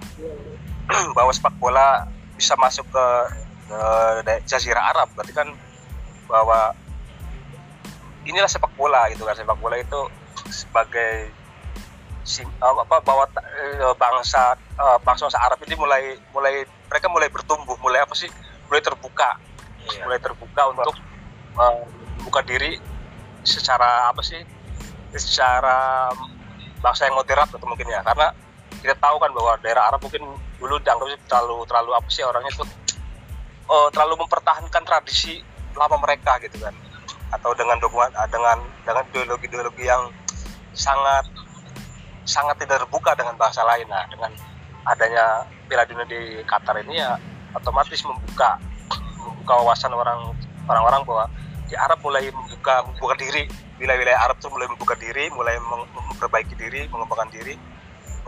bahwa 1.16 1.32
sepak 1.32 1.56
bola 1.56 2.04
bisa 2.36 2.52
masuk 2.60 2.84
ke, 2.92 3.06
ke 3.72 3.80
Jazirah 4.44 4.92
Arab. 4.92 5.08
Berarti 5.16 5.32
kan 5.32 5.48
bahwa 6.28 6.76
inilah 8.28 8.52
sepak 8.52 8.68
bola 8.76 9.08
gitu 9.08 9.24
kan. 9.24 9.32
Sepak 9.32 9.56
bola 9.56 9.80
itu 9.80 10.00
sebagai 10.50 11.30
sim, 12.26 12.46
eh, 12.46 12.76
apa 12.84 13.00
bahwa 13.02 13.24
eh, 13.40 13.94
bangsa 13.96 14.54
eh, 14.58 14.98
bangsa 15.02 15.26
bangsa 15.26 15.38
Arab 15.40 15.58
ini 15.66 15.74
mulai 15.74 16.14
mulai 16.30 16.62
mereka 16.90 17.06
mulai 17.10 17.28
bertumbuh 17.30 17.74
mulai 17.80 18.02
apa 18.02 18.14
sih 18.14 18.28
mulai 18.70 18.82
terbuka. 18.82 19.38
Iya. 19.80 20.04
mulai 20.04 20.20
terbuka 20.20 20.62
untuk 20.70 20.96
eh, 21.56 21.82
membuka 22.20 22.40
diri 22.44 22.76
secara 23.42 24.12
apa 24.12 24.20
sih 24.20 24.38
secara 25.16 26.12
bangsa 26.84 27.08
yang 27.08 27.16
moderat 27.16 27.48
atau 27.50 27.66
mungkin 27.66 27.88
ya. 27.88 28.04
Karena 28.04 28.30
kita 28.80 28.94
tahu 28.96 29.16
kan 29.18 29.30
bahwa 29.34 29.56
daerah 29.60 29.90
Arab 29.92 30.00
mungkin 30.04 30.22
dulu 30.60 30.76
dianggap 30.84 31.08
terlalu 31.26 31.64
terlalu 31.66 31.90
apa 31.96 32.08
sih 32.12 32.22
orangnya 32.22 32.52
tuh 32.54 32.68
eh, 33.66 33.88
terlalu 33.90 34.20
mempertahankan 34.22 34.82
tradisi 34.84 35.40
lama 35.74 35.96
mereka 35.98 36.36
gitu 36.44 36.60
kan. 36.60 36.74
Atau 37.30 37.54
dengan 37.56 37.80
dukungan 37.80 38.10
dengan 38.28 38.58
dengan 38.84 39.02
ideologi-ideologi 39.10 39.86
yang 39.86 40.12
sangat 40.74 41.26
sangat 42.24 42.56
tidak 42.62 42.86
terbuka 42.86 43.16
dengan 43.18 43.34
bangsa 43.34 43.64
lain. 43.66 43.86
Nah 43.90 44.06
dengan 44.06 44.30
adanya 44.86 45.44
Piala 45.66 45.84
Dunia 45.86 46.06
di 46.06 46.40
Qatar 46.46 46.78
ini 46.82 46.98
ya 46.98 47.18
otomatis 47.54 48.00
membuka 48.06 48.56
membuka 49.18 49.52
wawasan 49.60 49.92
orang 49.92 50.34
orang-orang 50.70 51.02
bahwa 51.04 51.24
di 51.66 51.74
Arab 51.78 51.98
mulai 52.02 52.30
membuka 52.30 52.82
membuka 52.86 53.14
diri. 53.18 53.46
Wilayah-wilayah 53.80 54.20
Arab 54.28 54.36
tuh 54.44 54.52
mulai 54.52 54.68
membuka 54.68 54.92
diri 55.00 55.32
mulai 55.32 55.56
memperbaiki 56.12 56.52
diri 56.52 56.84
mengembangkan 56.92 57.32
diri 57.32 57.56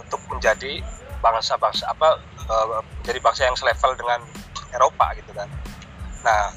untuk 0.00 0.20
menjadi 0.32 0.80
bangsa-bangsa 1.20 1.92
apa 1.92 2.18
eh, 2.48 2.80
menjadi 3.04 3.20
bangsa 3.20 3.42
yang 3.44 3.56
selevel 3.56 3.92
dengan 3.94 4.20
Eropa 4.72 5.12
gitu 5.20 5.30
kan. 5.36 5.48
Nah 6.24 6.56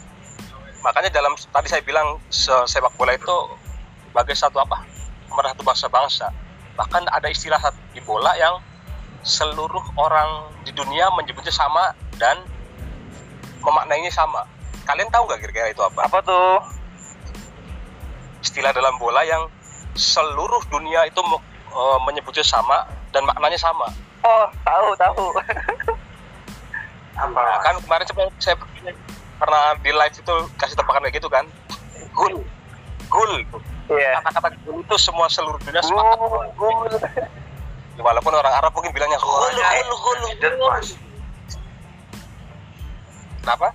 makanya 0.79 1.11
dalam 1.11 1.35
tadi 1.35 1.67
saya 1.67 1.83
bilang 1.83 2.21
se- 2.31 2.67
sepak 2.69 2.93
bola 2.95 3.17
itu 3.17 3.35
sebagai 4.15 4.37
satu 4.37 4.63
apa 4.63 4.94
pemersatu 5.27 5.61
bangsa-bangsa. 5.65 6.29
Bahkan 6.75 7.07
ada 7.09 7.27
istilah 7.31 7.59
di 7.95 8.01
bola 8.03 8.35
yang 8.37 8.59
seluruh 9.25 9.81
orang 9.97 10.53
di 10.61 10.71
dunia 10.75 11.09
menyebutnya 11.17 11.51
sama 11.51 11.93
dan 12.21 12.37
memaknainya 13.65 14.13
sama. 14.13 14.45
Kalian 14.85 15.09
tahu 15.09 15.25
nggak 15.25 15.41
kira-kira 15.41 15.73
itu 15.73 15.81
apa? 15.81 16.05
Apa 16.05 16.19
tuh? 16.21 16.61
istilah 18.45 18.69
dalam 18.69 18.93
bola 19.01 19.25
yang 19.25 19.49
seluruh 19.97 20.61
dunia 20.69 21.09
itu 21.09 21.17
eh, 21.73 21.97
menyebutnya 22.05 22.45
sama 22.45 22.85
dan 23.09 23.25
maknanya 23.25 23.57
sama. 23.57 23.89
Oh, 24.21 24.45
tahu, 24.61 24.93
tahu. 24.95 25.25
apa 27.15 27.39
Nah, 27.41 27.57
kan 27.63 27.75
kemarin 27.81 28.05
saya, 28.05 28.27
saya 28.37 28.55
pernah 29.39 29.63
di 29.81 29.91
live 29.91 30.15
itu 30.15 30.35
kasih 30.61 30.77
tebakan 30.77 31.03
kayak 31.09 31.17
gitu 31.17 31.27
kan. 31.27 31.45
Gul. 32.13 32.45
Gul 33.09 33.33
Iya. 33.87 34.17
kata-kata 34.19 34.57
gul 34.61 34.81
itu 34.81 34.95
semua 34.97 35.27
seluruh 35.27 35.61
dunia 35.61 35.77
sepakat 35.79 36.17
Gul, 36.17 36.45
gul. 36.57 36.93
walaupun 37.97 38.33
orang 38.33 38.53
Arab 38.55 38.71
mungkin 38.71 38.91
bilangnya 38.91 39.17
gul 39.17 39.45
Suaranya 39.45 39.83
gul 39.85 39.99
gul 39.99 40.17
beda, 40.25 40.47
gul 40.51 40.69
Mas. 40.71 40.89
kenapa 43.39 43.67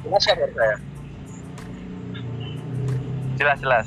jelas 0.00 0.22
ya 0.24 0.34
menurut 0.34 0.54
saya 0.54 0.76
Jelas, 3.38 3.54
jelas. 3.62 3.86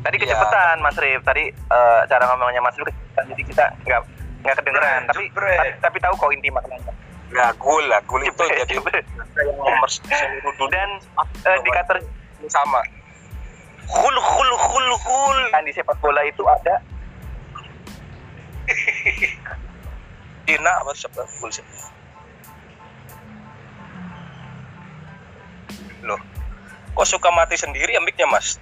Tadi 0.00 0.16
Iya. 0.16 0.24
kecepatan, 0.24 0.80
Mas 0.80 0.96
Rif. 0.96 1.20
Tadi 1.20 1.44
eh, 1.52 2.00
cara 2.08 2.24
ngomongnya 2.32 2.64
Mas 2.64 2.72
Rif 2.74 2.88
kecepatan, 2.88 3.24
jadi 3.28 3.42
kita 3.44 3.64
nggak 3.84 4.00
nggak 4.40 4.56
kedengeran. 4.56 5.00
Tapi, 5.04 5.24
tapi 5.28 5.68
tapi 5.84 5.96
tahu 6.00 6.14
kok 6.16 6.32
inti 6.32 6.48
maknanya. 6.48 6.92
ya 7.30 7.52
gul 7.54 7.84
lah 7.86 8.00
gul 8.08 8.18
itu 8.18 8.40
jadi 8.40 8.74
nomor 9.54 9.86
seluruh 9.86 10.50
dunia 10.56 10.72
Dan 10.72 10.90
eh, 11.44 11.58
di 11.60 11.70
Qatar 11.70 11.96
sama 12.48 12.80
hul 13.90 14.16
hul 14.16 14.50
hul 14.54 14.88
hul. 15.02 15.38
Kan 15.50 15.66
di 15.66 15.72
sepak 15.74 15.98
bola 15.98 16.22
itu 16.22 16.46
ada 16.46 16.78
Cina 20.50 20.72
apa 20.82 20.90
gul 21.38 21.50
sih 21.50 21.62
loh 26.02 26.18
kok 26.96 27.06
suka 27.06 27.28
mati 27.30 27.54
sendiri 27.54 27.94
ya 27.94 28.02
mic-nya 28.02 28.26
mas 28.26 28.58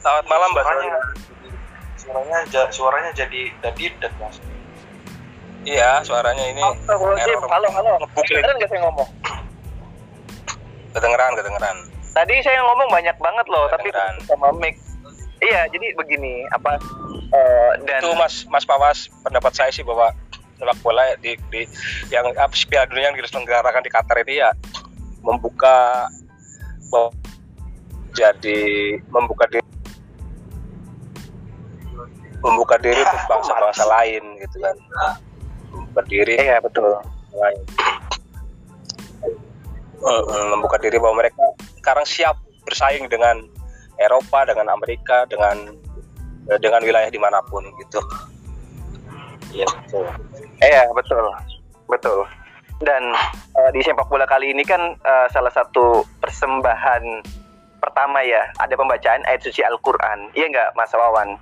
selamat 0.00 0.24
malam 0.28 0.48
mbak 0.54 0.64
suaranya, 0.64 1.00
suaranya 1.98 2.38
ja- 2.48 2.70
suaranya 2.72 3.10
jadi 3.12 3.52
tadi 3.60 3.92
dan 4.00 4.12
mas 4.16 4.36
iya 5.64 6.04
suaranya 6.04 6.44
ini. 6.52 6.60
Halo, 6.60 7.68
halo. 7.72 7.96
Ngebuk 8.04 8.20
lagi. 8.20 8.36
Beneran 8.36 8.54
nggak 8.60 8.68
saya 8.68 8.80
ngomong? 8.84 9.08
kedengeran 10.94 11.32
kedengeran 11.34 11.76
Tadi 12.14 12.34
saya 12.46 12.62
ngomong 12.62 12.88
banyak 12.94 13.16
banget 13.18 13.46
loh, 13.50 13.66
tapi 13.66 13.90
sama 14.30 14.54
mic. 14.54 14.78
Iya, 15.42 15.66
jadi 15.68 15.92
begini, 15.98 16.46
apa 16.54 16.78
eh, 17.34 17.70
dan 17.84 18.00
itu 18.00 18.14
mas 18.16 18.46
mas 18.48 18.64
Pawas 18.64 19.10
pendapat 19.26 19.52
saya 19.52 19.70
sih 19.74 19.82
bahwa 19.82 20.14
sepak 20.56 20.78
bola 20.80 21.02
di, 21.20 21.34
di 21.50 21.66
yang 22.08 22.30
apa 22.38 22.54
sih, 22.54 22.70
Piala 22.70 22.86
Dunia 22.86 23.10
yang 23.10 23.18
diselenggarakan 23.18 23.82
di 23.82 23.90
Qatar 23.90 24.16
ini 24.22 24.40
ya 24.40 24.54
membuka 25.20 26.06
bahwa 26.88 27.10
jadi 28.14 28.62
membuka 29.10 29.44
diri 29.50 29.68
membuka 32.40 32.76
diri 32.78 33.02
untuk 33.02 33.24
bangsa-bangsa 33.34 33.84
lain 33.90 34.22
gitu 34.38 34.56
kan 34.62 34.76
berdiri 35.98 36.38
iya 36.38 36.62
betul. 36.62 36.94
lain 37.34 37.58
Mm, 40.04 40.52
membuka 40.52 40.76
diri 40.76 41.00
bahwa 41.00 41.24
mereka 41.24 41.40
sekarang 41.84 42.08
siap 42.08 42.40
bersaing 42.64 43.04
dengan 43.12 43.44
Eropa 44.00 44.48
dengan 44.48 44.72
Amerika 44.72 45.28
dengan 45.28 45.76
eh, 46.48 46.56
dengan 46.56 46.80
wilayah 46.80 47.12
di 47.12 47.20
mana 47.20 47.44
pun 47.44 47.60
gitu 47.76 48.00
Iya 49.54 49.70
betul. 49.70 50.02
Iya 50.58 50.82
betul, 50.98 51.24
betul. 51.86 52.18
Dan 52.82 53.14
eh, 53.54 53.70
di 53.70 53.86
sepak 53.86 54.10
bola 54.10 54.26
kali 54.26 54.50
ini 54.50 54.66
kan 54.66 54.98
eh, 54.98 55.26
salah 55.30 55.52
satu 55.54 56.02
persembahan 56.18 57.22
pertama 57.78 58.18
ya 58.26 58.42
ada 58.58 58.74
pembacaan 58.74 59.22
ayat 59.30 59.46
suci 59.46 59.62
Al-Quran. 59.62 60.34
Iya 60.34 60.50
nggak, 60.50 60.68
Mas 60.74 60.90
Wawan? 60.90 61.38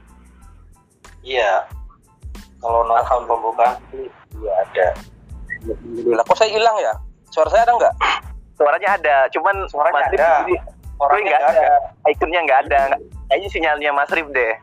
Iya. 1.24 1.64
Kalau 2.60 2.84
nonton 2.84 3.24
pembukaan 3.24 3.80
iya 3.96 4.52
ada. 4.60 4.86
Alhamdulillah 5.64 6.26
kok 6.28 6.36
saya 6.36 6.52
hilang 6.52 6.76
ya 6.84 6.92
suara 7.32 7.48
saya 7.48 7.64
ada 7.64 7.72
nggak 7.78 7.94
Suaranya 8.62 8.88
ada, 8.94 9.16
cuman 9.28 9.54
Suaranya 9.66 9.94
Mas 9.98 10.06
Rif 10.06 10.18
ada. 10.18 10.30
sendiri, 10.38 10.56
Orangnya 10.96 11.26
nggak 11.34 11.42
ada. 11.50 11.66
ikonnya 12.06 12.40
nggak 12.46 12.60
ada. 12.68 12.80
Kayaknya 13.26 13.48
sinyalnya 13.50 13.90
Mas 13.90 14.10
Rif 14.10 14.28
deh. 14.30 14.54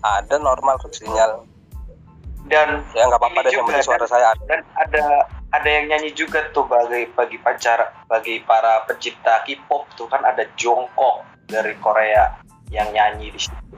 ada 0.00 0.34
normal 0.38 0.74
kok 0.78 0.90
sinyal 0.90 1.44
Dan 2.48 2.80
ya 2.96 3.04
nggak 3.04 3.20
apa-apa 3.20 3.38
Ini 3.38 3.46
deh 3.46 3.52
yang 3.60 3.66
penting 3.68 3.84
suara 3.84 4.06
saya 4.08 4.32
ada 4.32 4.40
dan 4.48 4.60
ada 4.80 5.02
ada 5.52 5.68
yang 5.68 5.84
nyanyi 5.92 6.16
juga 6.16 6.48
tuh 6.50 6.64
bagi 6.64 7.04
bagi 7.12 7.36
pacar 7.36 7.92
bagi 8.08 8.40
para 8.40 8.88
pencipta 8.88 9.44
K-pop 9.44 9.84
tuh 9.92 10.08
kan 10.08 10.24
ada 10.24 10.48
Jongkook 10.56 11.28
dari 11.44 11.76
Korea 11.76 12.40
yang 12.72 12.88
nyanyi 12.88 13.28
di 13.28 13.40
situ. 13.40 13.76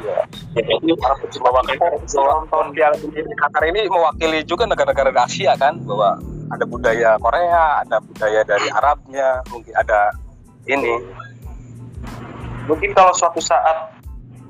Iya. 0.00 0.18
Jadi 0.56 0.90
para 0.98 1.14
pencipta 1.20 1.50
K-pop 1.52 1.94
Dunia 2.66 2.88
di 3.22 3.34
Qatar 3.38 3.62
ini 3.68 3.80
mewakili 3.86 4.40
juga 4.42 4.66
negara-negara 4.66 5.14
Asia 5.22 5.54
kan 5.54 5.78
bahwa 5.86 6.18
ada 6.50 6.64
budaya 6.66 7.10
Korea 7.18 7.86
ada 7.86 7.96
budaya 8.02 8.40
dari 8.42 8.68
Arabnya 8.70 9.40
mungkin 9.50 9.72
ada 9.74 10.10
ini 10.66 10.98
mungkin 12.66 12.90
kalau 12.94 13.14
suatu 13.14 13.38
saat 13.38 13.94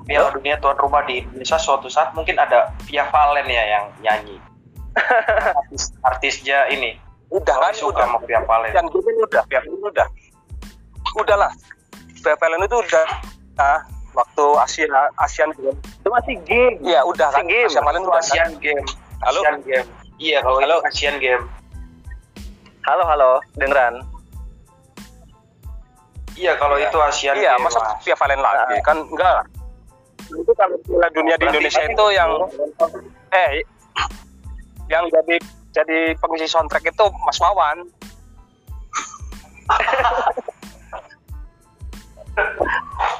Piala 0.01 0.33
Dunia 0.33 0.57
tuan 0.57 0.75
rumah 0.81 1.05
di 1.05 1.21
Indonesia 1.21 1.61
suatu 1.61 1.87
saat 1.87 2.11
mungkin 2.17 2.35
ada 2.35 2.73
Via 2.89 3.05
Valen 3.13 3.45
ya 3.47 3.63
yang 3.77 3.85
nyanyi. 4.01 4.37
Artis, 5.61 5.93
artisnya 6.03 6.67
ini. 6.67 6.99
udah 7.31 7.55
kan 7.63 7.71
Suka 7.71 7.95
udah 7.95 8.05
sama 8.11 8.19
Via 8.27 8.41
Valen. 8.43 8.75
yang 8.75 8.87
ini 8.91 9.21
udah 9.23 9.43
yang 9.47 9.63
ini 9.63 9.77
udah 9.79 10.07
udahlah 11.15 11.47
PPLN 12.19 12.67
itu 12.67 12.75
udah 12.75 13.05
ah, 13.55 13.79
waktu 14.11 14.45
Asia 14.59 15.07
ASEAN 15.15 15.55
Games 15.55 15.79
Itu 16.03 16.09
masih 16.11 16.35
game. 16.43 16.75
ya 16.83 17.07
udah 17.07 17.31
kan 17.31 17.47
Sea 17.47 17.47
Games. 17.47 17.71
ASEAN 17.71 17.87
Games 17.87 18.03
Itu 18.03 18.11
kan? 18.11 18.19
Asian 18.19 18.51
Game. 18.59 18.85
Halo? 19.23 19.39
Asian 19.39 19.59
Game. 19.63 19.87
Iya, 20.19 20.37
kalau 20.43 20.57
Halo? 20.59 20.77
Asian 20.83 21.15
Game. 21.23 21.43
Halo, 22.81 23.03
halo, 23.05 23.31
dengeran. 23.53 24.01
Iya, 26.33 26.57
kalau 26.57 26.79
Iya. 26.79 26.89
itu 26.89 26.97
Asian 26.97 27.35
iya 27.37 27.53
masa 27.61 27.77
Mas. 27.77 28.01
Via 28.01 28.15
Valen 28.17 28.41
lagi 28.41 28.73
Ah. 28.79 28.81
kan 28.81 28.97
enggak 28.97 29.45
itu 30.31 30.51
kalau 30.55 30.79
Piala 30.87 31.11
dunia 31.11 31.35
di 31.35 31.43
Berarti 31.43 31.59
Indonesia 31.59 31.83
kan 31.83 31.91
itu 31.91 32.05
yang 32.15 32.31
eh 33.35 33.51
yang 34.87 35.03
jadi 35.11 35.35
jadi 35.75 35.99
pengisi 36.17 36.47
soundtrack 36.47 36.87
itu 36.87 37.05
Mas 37.27 37.35
Wawan 37.37 37.83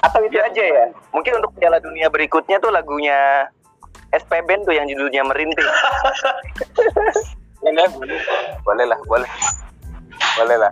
Atau 0.02 0.24
itu 0.24 0.40
aja 0.40 0.64
ya? 0.64 0.86
Mungkin 1.12 1.36
untuk 1.44 1.52
Piala 1.60 1.78
Dunia 1.78 2.08
berikutnya 2.08 2.58
tuh 2.58 2.72
lagunya 2.72 3.44
SP 4.12 4.40
Band 4.44 4.64
tuh 4.64 4.72
yang 4.76 4.88
judulnya 4.88 5.24
Merintih. 5.24 5.68
boleh 7.62 7.88
boleh 7.94 8.20
boleh 8.66 8.86
lah 8.90 9.00
boleh 9.06 9.30
boleh 10.38 10.58
lah 10.58 10.72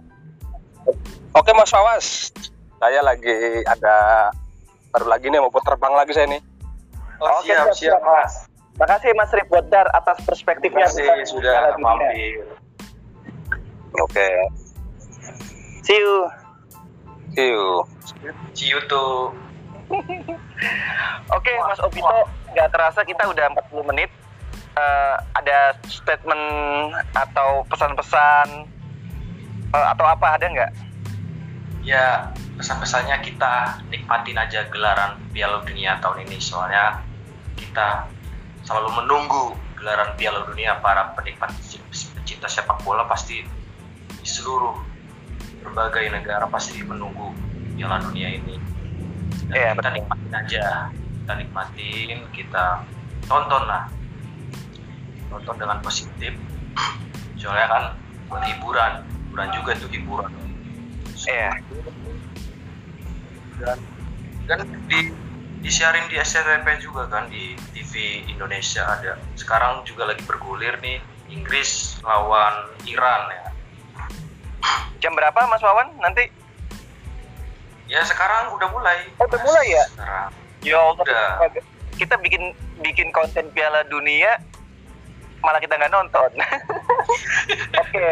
oke 1.37 1.51
Mas 1.53 1.71
Fawas 1.71 2.33
saya 2.79 2.99
lagi 3.05 3.61
ada 3.65 4.29
baru 4.89 5.05
lagi 5.05 5.29
nih 5.29 5.39
mau 5.39 5.53
terbang 5.53 5.93
lagi 5.93 6.13
saya 6.17 6.27
nih 6.29 6.41
Oh, 7.19 7.43
Oke, 7.43 7.51
siap, 7.51 7.75
siap, 7.75 7.99
siap, 7.99 8.01
Mas. 8.07 8.33
Makasih 8.79 9.11
Mas 9.11 9.27
Rif 9.35 9.51
Bodar 9.51 9.91
atas 9.91 10.23
perspektifnya. 10.23 10.87
Terima 10.87 11.19
kasih 11.19 11.27
sudah 11.27 11.75
mampir. 11.75 12.47
oke 13.99 14.27
See 15.83 15.99
you. 15.99 16.31
see 17.35 17.49
you 17.51 17.83
See 18.55 18.69
you 18.71 18.79
tuh. 18.87 19.35
Oke, 21.35 21.51
Mas 21.65 21.81
Obito, 21.81 22.17
nggak 22.53 22.69
terasa 22.69 23.01
kita 23.01 23.25
udah 23.25 23.49
40 23.73 23.89
menit. 23.89 24.09
Eh, 24.79 25.15
ada 25.35 25.75
statement 25.87 26.45
atau 27.11 27.67
pesan-pesan 27.67 28.47
eh, 29.75 29.87
atau 29.91 30.05
apa 30.07 30.39
ada 30.39 30.45
nggak? 30.47 30.71
Ya, 31.83 32.31
pesan-pesannya 32.55 33.19
kita 33.23 33.83
nikmatin 33.91 34.39
aja 34.39 34.67
gelaran 34.71 35.19
Piala 35.35 35.63
Dunia 35.67 35.99
tahun 35.99 36.27
ini. 36.27 36.37
Soalnya 36.39 37.03
kita 37.59 38.07
selalu 38.63 39.03
menunggu 39.03 39.57
gelaran 39.75 40.15
Piala 40.15 40.47
Dunia 40.47 40.79
para 40.79 41.11
penikmat 41.17 41.51
pecinta 42.15 42.47
sepak 42.47 42.79
bola 42.83 43.03
pasti 43.07 43.43
di 44.19 44.27
seluruh 44.27 44.75
berbagai 45.63 46.07
negara 46.13 46.47
pasti 46.47 46.79
menunggu 46.83 47.35
Piala 47.75 47.99
Dunia 47.99 48.31
ini. 48.31 48.55
Dan 49.49 49.55
Iya, 49.55 49.69
kita 49.75 49.91
nikmatin 49.91 50.33
aja, 50.35 50.65
kita 50.93 51.33
nikmatin, 51.41 52.17
kita 52.31 52.65
tonton 53.25 53.63
lah, 53.65 53.89
tonton 55.29 55.55
dengan 55.57 55.77
positif. 55.79 56.33
Soalnya 57.37 57.67
kan 57.69 57.83
buat 58.27 58.43
hiburan, 58.45 59.05
hiburan 59.29 59.49
juga 59.55 59.71
itu 59.77 59.87
hiburan. 59.93 60.31
Iya. 61.19 61.51
dan 63.59 63.75
dan 64.47 64.59
di 64.87 65.11
disiarin 65.59 66.07
di 66.07 66.15
SCTV 66.15 66.63
juga 66.79 67.11
kan 67.11 67.27
di 67.27 67.59
TV 67.75 68.23
Indonesia 68.31 68.87
ada 68.87 69.19
sekarang 69.35 69.83
juga 69.83 70.07
lagi 70.07 70.23
bergulir 70.23 70.79
nih 70.79 71.03
Inggris 71.27 71.99
lawan 72.07 72.71
Iran 72.87 73.27
ya 73.35 73.45
Jam 75.03 75.11
berapa 75.11 75.35
Mas 75.51 75.59
Wawan 75.59 75.91
nanti? 75.99 76.31
ya 77.91 77.99
sekarang 78.07 78.55
udah 78.55 78.71
mulai 78.71 79.03
Oh, 79.19 79.27
udah 79.27 79.39
mulai 79.43 79.67
ya? 79.67 79.83
sekarang 79.91 80.31
Ya 80.63 80.75
Allah. 80.79 81.03
Udah. 81.03 81.51
Kita 81.99 82.15
bikin 82.19 82.55
bikin 82.79 83.11
konten 83.11 83.51
Piala 83.51 83.83
Dunia 83.91 84.39
malah 85.41 85.59
kita 85.59 85.75
nggak 85.75 85.93
nonton. 85.93 86.29
Oke, 87.81 88.07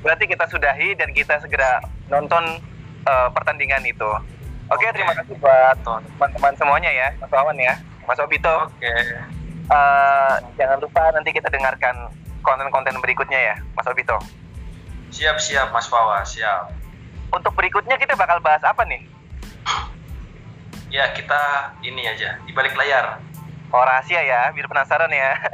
berarti 0.00 0.24
kita 0.26 0.44
sudahi 0.48 0.96
dan 0.96 1.12
kita 1.12 1.38
segera 1.40 1.80
nonton 2.08 2.60
eh, 3.04 3.28
pertandingan 3.32 3.84
itu. 3.84 4.08
Oke, 4.70 4.86
Oke. 4.86 4.94
terima 4.94 5.12
kasih 5.18 5.34
buat 5.38 5.76
teman-teman 5.82 6.54
semuanya 6.54 6.90
ya, 6.90 7.08
Mas 7.18 7.30
Wawan 7.32 7.58
ya, 7.58 7.74
Mas 8.06 8.20
Obito. 8.20 8.68
oke 8.68 8.94
Eh, 9.70 10.34
jangan 10.58 10.82
lupa 10.82 11.14
nanti 11.14 11.30
kita 11.30 11.46
dengarkan 11.46 12.10
konten-konten 12.42 12.98
berikutnya 12.98 13.38
ya, 13.38 13.56
Mas 13.78 13.86
Obito. 13.86 14.18
siap 15.14 15.38
siap 15.38 15.70
Mas 15.70 15.86
Fawa 15.86 16.22
siap 16.26 16.70
Untuk 17.30 17.54
berikutnya 17.54 17.94
kita 17.94 18.18
bakal 18.18 18.42
bahas 18.42 18.62
apa 18.66 18.82
nih? 18.86 19.06
ya 20.90 21.06
kita 21.14 21.70
ini 21.86 22.02
aja 22.02 22.34
di 22.42 22.50
balik 22.50 22.74
layar 22.74 23.22
Oh 23.70 23.86
rahasia 23.86 24.26
ya, 24.26 24.50
biar 24.50 24.66
penasaran 24.66 25.14
ya. 25.14 25.38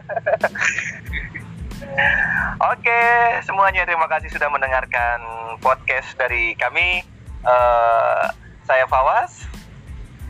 Oke, 2.73 3.03
semuanya 3.45 3.85
terima 3.85 4.09
kasih 4.09 4.33
sudah 4.33 4.49
mendengarkan 4.49 5.21
podcast 5.61 6.17
dari 6.17 6.57
kami. 6.57 7.05
Eh, 7.45 8.23
saya 8.65 8.89
Fawas. 8.89 9.45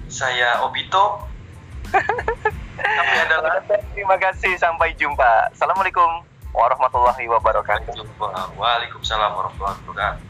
saya 0.06 0.62
Obito 0.62 1.18
kami 1.90 3.14
adalah 3.26 3.58
Terima 3.94 4.16
kasih, 4.20 4.58
sampai 4.58 4.94
jumpa. 4.94 5.50
Assalamualaikum 5.54 6.22
warahmatullahi 6.54 7.26
wabarakatuh. 7.30 7.94
Waalaikumsalam 8.58 9.30
warahmatullahi 9.34 9.78
wabarakatuh 9.86 10.25